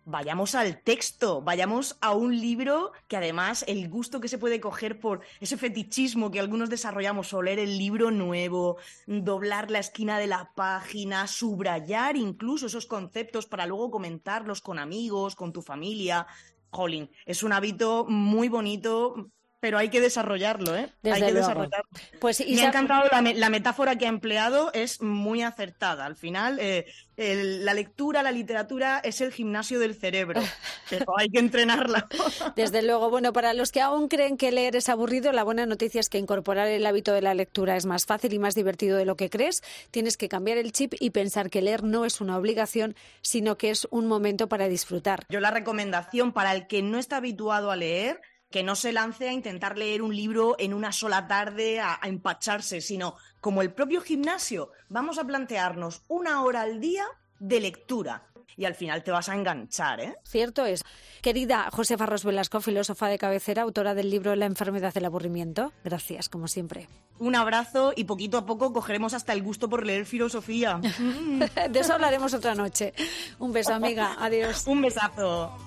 vayamos 0.05 0.55
al 0.55 0.81
texto, 0.81 1.41
vayamos 1.41 1.97
a 2.01 2.13
un 2.13 2.39
libro 2.39 2.91
que 3.07 3.17
además 3.17 3.63
el 3.67 3.89
gusto 3.89 4.19
que 4.19 4.27
se 4.27 4.37
puede 4.37 4.59
coger 4.59 4.99
por 4.99 5.21
ese 5.39 5.57
fetichismo 5.57 6.31
que 6.31 6.39
algunos 6.39 6.69
desarrollamos 6.69 7.33
o 7.33 7.41
leer 7.41 7.59
el 7.59 7.77
libro 7.77 8.11
nuevo, 8.11 8.77
doblar 9.07 9.71
la 9.71 9.79
esquina 9.79 10.19
de 10.19 10.27
la 10.27 10.51
página, 10.55 11.27
subrayar 11.27 12.17
incluso 12.17 12.67
esos 12.67 12.85
conceptos 12.85 13.45
para 13.45 13.65
luego 13.65 13.91
comentarlos 13.91 14.61
con 14.61 14.79
amigos, 14.79 15.35
con 15.35 15.53
tu 15.53 15.61
familia. 15.61 16.27
Jolín, 16.69 17.09
es 17.25 17.43
un 17.43 17.53
hábito 17.53 18.05
muy 18.07 18.49
bonito 18.49 19.29
pero 19.63 19.77
hay 19.77 19.87
que 19.87 20.01
desarrollarlo, 20.01 20.75
¿eh? 20.75 20.89
Desde 21.01 21.15
hay 21.15 21.21
que 21.21 21.31
luego. 21.31 21.47
desarrollarlo. 21.47 21.89
Pues 22.19 22.45
Me 22.45 22.61
ha 22.63 22.67
encantado 22.67 23.05
la, 23.09 23.21
me- 23.21 23.33
la 23.33 23.49
metáfora 23.49 23.95
que 23.97 24.05
ha 24.05 24.09
empleado, 24.09 24.73
es 24.73 25.01
muy 25.01 25.41
acertada. 25.41 26.03
Al 26.05 26.17
final, 26.17 26.57
eh, 26.59 26.85
el- 27.15 27.63
la 27.63 27.73
lectura, 27.73 28.23
la 28.23 28.33
literatura 28.33 28.99
es 29.05 29.21
el 29.21 29.31
gimnasio 29.31 29.79
del 29.79 29.95
cerebro, 29.95 30.41
pero 30.89 31.17
hay 31.17 31.29
que 31.29 31.39
entrenarla. 31.39 32.09
Desde 32.57 32.81
luego, 32.83 33.09
bueno, 33.09 33.31
para 33.31 33.53
los 33.53 33.71
que 33.71 33.79
aún 33.79 34.09
creen 34.09 34.35
que 34.35 34.51
leer 34.51 34.75
es 34.75 34.89
aburrido, 34.89 35.31
la 35.31 35.43
buena 35.45 35.65
noticia 35.65 36.01
es 36.01 36.09
que 36.09 36.17
incorporar 36.17 36.67
el 36.67 36.85
hábito 36.85 37.13
de 37.13 37.21
la 37.21 37.33
lectura 37.33 37.77
es 37.77 37.85
más 37.85 38.05
fácil 38.05 38.33
y 38.33 38.39
más 38.39 38.55
divertido 38.55 38.97
de 38.97 39.05
lo 39.05 39.15
que 39.15 39.29
crees. 39.29 39.63
Tienes 39.91 40.17
que 40.17 40.27
cambiar 40.27 40.57
el 40.57 40.73
chip 40.73 40.93
y 40.99 41.11
pensar 41.11 41.49
que 41.49 41.61
leer 41.61 41.83
no 41.83 42.03
es 42.03 42.19
una 42.19 42.35
obligación, 42.37 42.97
sino 43.21 43.57
que 43.57 43.69
es 43.69 43.87
un 43.91 44.07
momento 44.07 44.49
para 44.49 44.67
disfrutar. 44.67 45.23
Yo 45.29 45.39
la 45.39 45.51
recomendación 45.51 46.33
para 46.33 46.51
el 46.53 46.67
que 46.67 46.81
no 46.81 46.97
está 46.99 47.15
habituado 47.15 47.71
a 47.71 47.77
leer, 47.77 48.19
que 48.53 48.61
no 48.61 48.75
se 48.75 48.91
lance 48.93 49.27
a 49.27 49.33
intentar 49.33 49.79
leer 49.79 50.03
un 50.03 50.15
libro 50.15 50.55
en 50.59 50.75
una 50.75 50.91
sola 50.91 51.27
tarde, 51.27 51.79
a, 51.79 51.97
a 51.99 52.07
empacharse, 52.07 52.81
sino 52.81 53.15
como 53.41 53.63
el 53.63 53.73
propio 53.73 53.99
gimnasio, 53.99 54.69
vamos 54.89 55.17
a 55.17 55.23
plantearnos 55.23 56.03
una 56.07 56.43
hora 56.43 56.61
al 56.61 56.79
día 56.79 57.03
de 57.39 57.59
lectura. 57.59 58.27
Y 58.55 58.65
al 58.65 58.75
final 58.75 59.03
te 59.03 59.09
vas 59.09 59.27
a 59.27 59.33
enganchar, 59.33 59.99
¿eh? 60.01 60.17
Cierto 60.23 60.67
es. 60.67 60.83
Querida 61.23 61.67
Josefa 61.71 62.05
Ros 62.05 62.23
Velasco, 62.23 62.61
filósofa 62.61 63.07
de 63.07 63.17
cabecera, 63.17 63.63
autora 63.63 63.95
del 63.95 64.11
libro 64.11 64.35
La 64.35 64.45
enfermedad 64.45 64.93
del 64.93 65.05
aburrimiento. 65.05 65.73
Gracias, 65.83 66.29
como 66.29 66.47
siempre. 66.47 66.87
Un 67.17 67.35
abrazo 67.35 67.91
y 67.95 68.03
poquito 68.03 68.37
a 68.37 68.45
poco 68.45 68.71
cogeremos 68.71 69.15
hasta 69.15 69.33
el 69.33 69.41
gusto 69.41 69.67
por 69.67 69.83
leer 69.83 70.05
filosofía. 70.05 70.79
De 71.71 71.79
eso 71.79 71.93
hablaremos 71.93 72.35
otra 72.35 72.53
noche. 72.53 72.93
Un 73.39 73.51
beso, 73.51 73.73
amiga. 73.73 74.15
Adiós. 74.19 74.67
Un 74.67 74.81
besazo. 74.83 75.57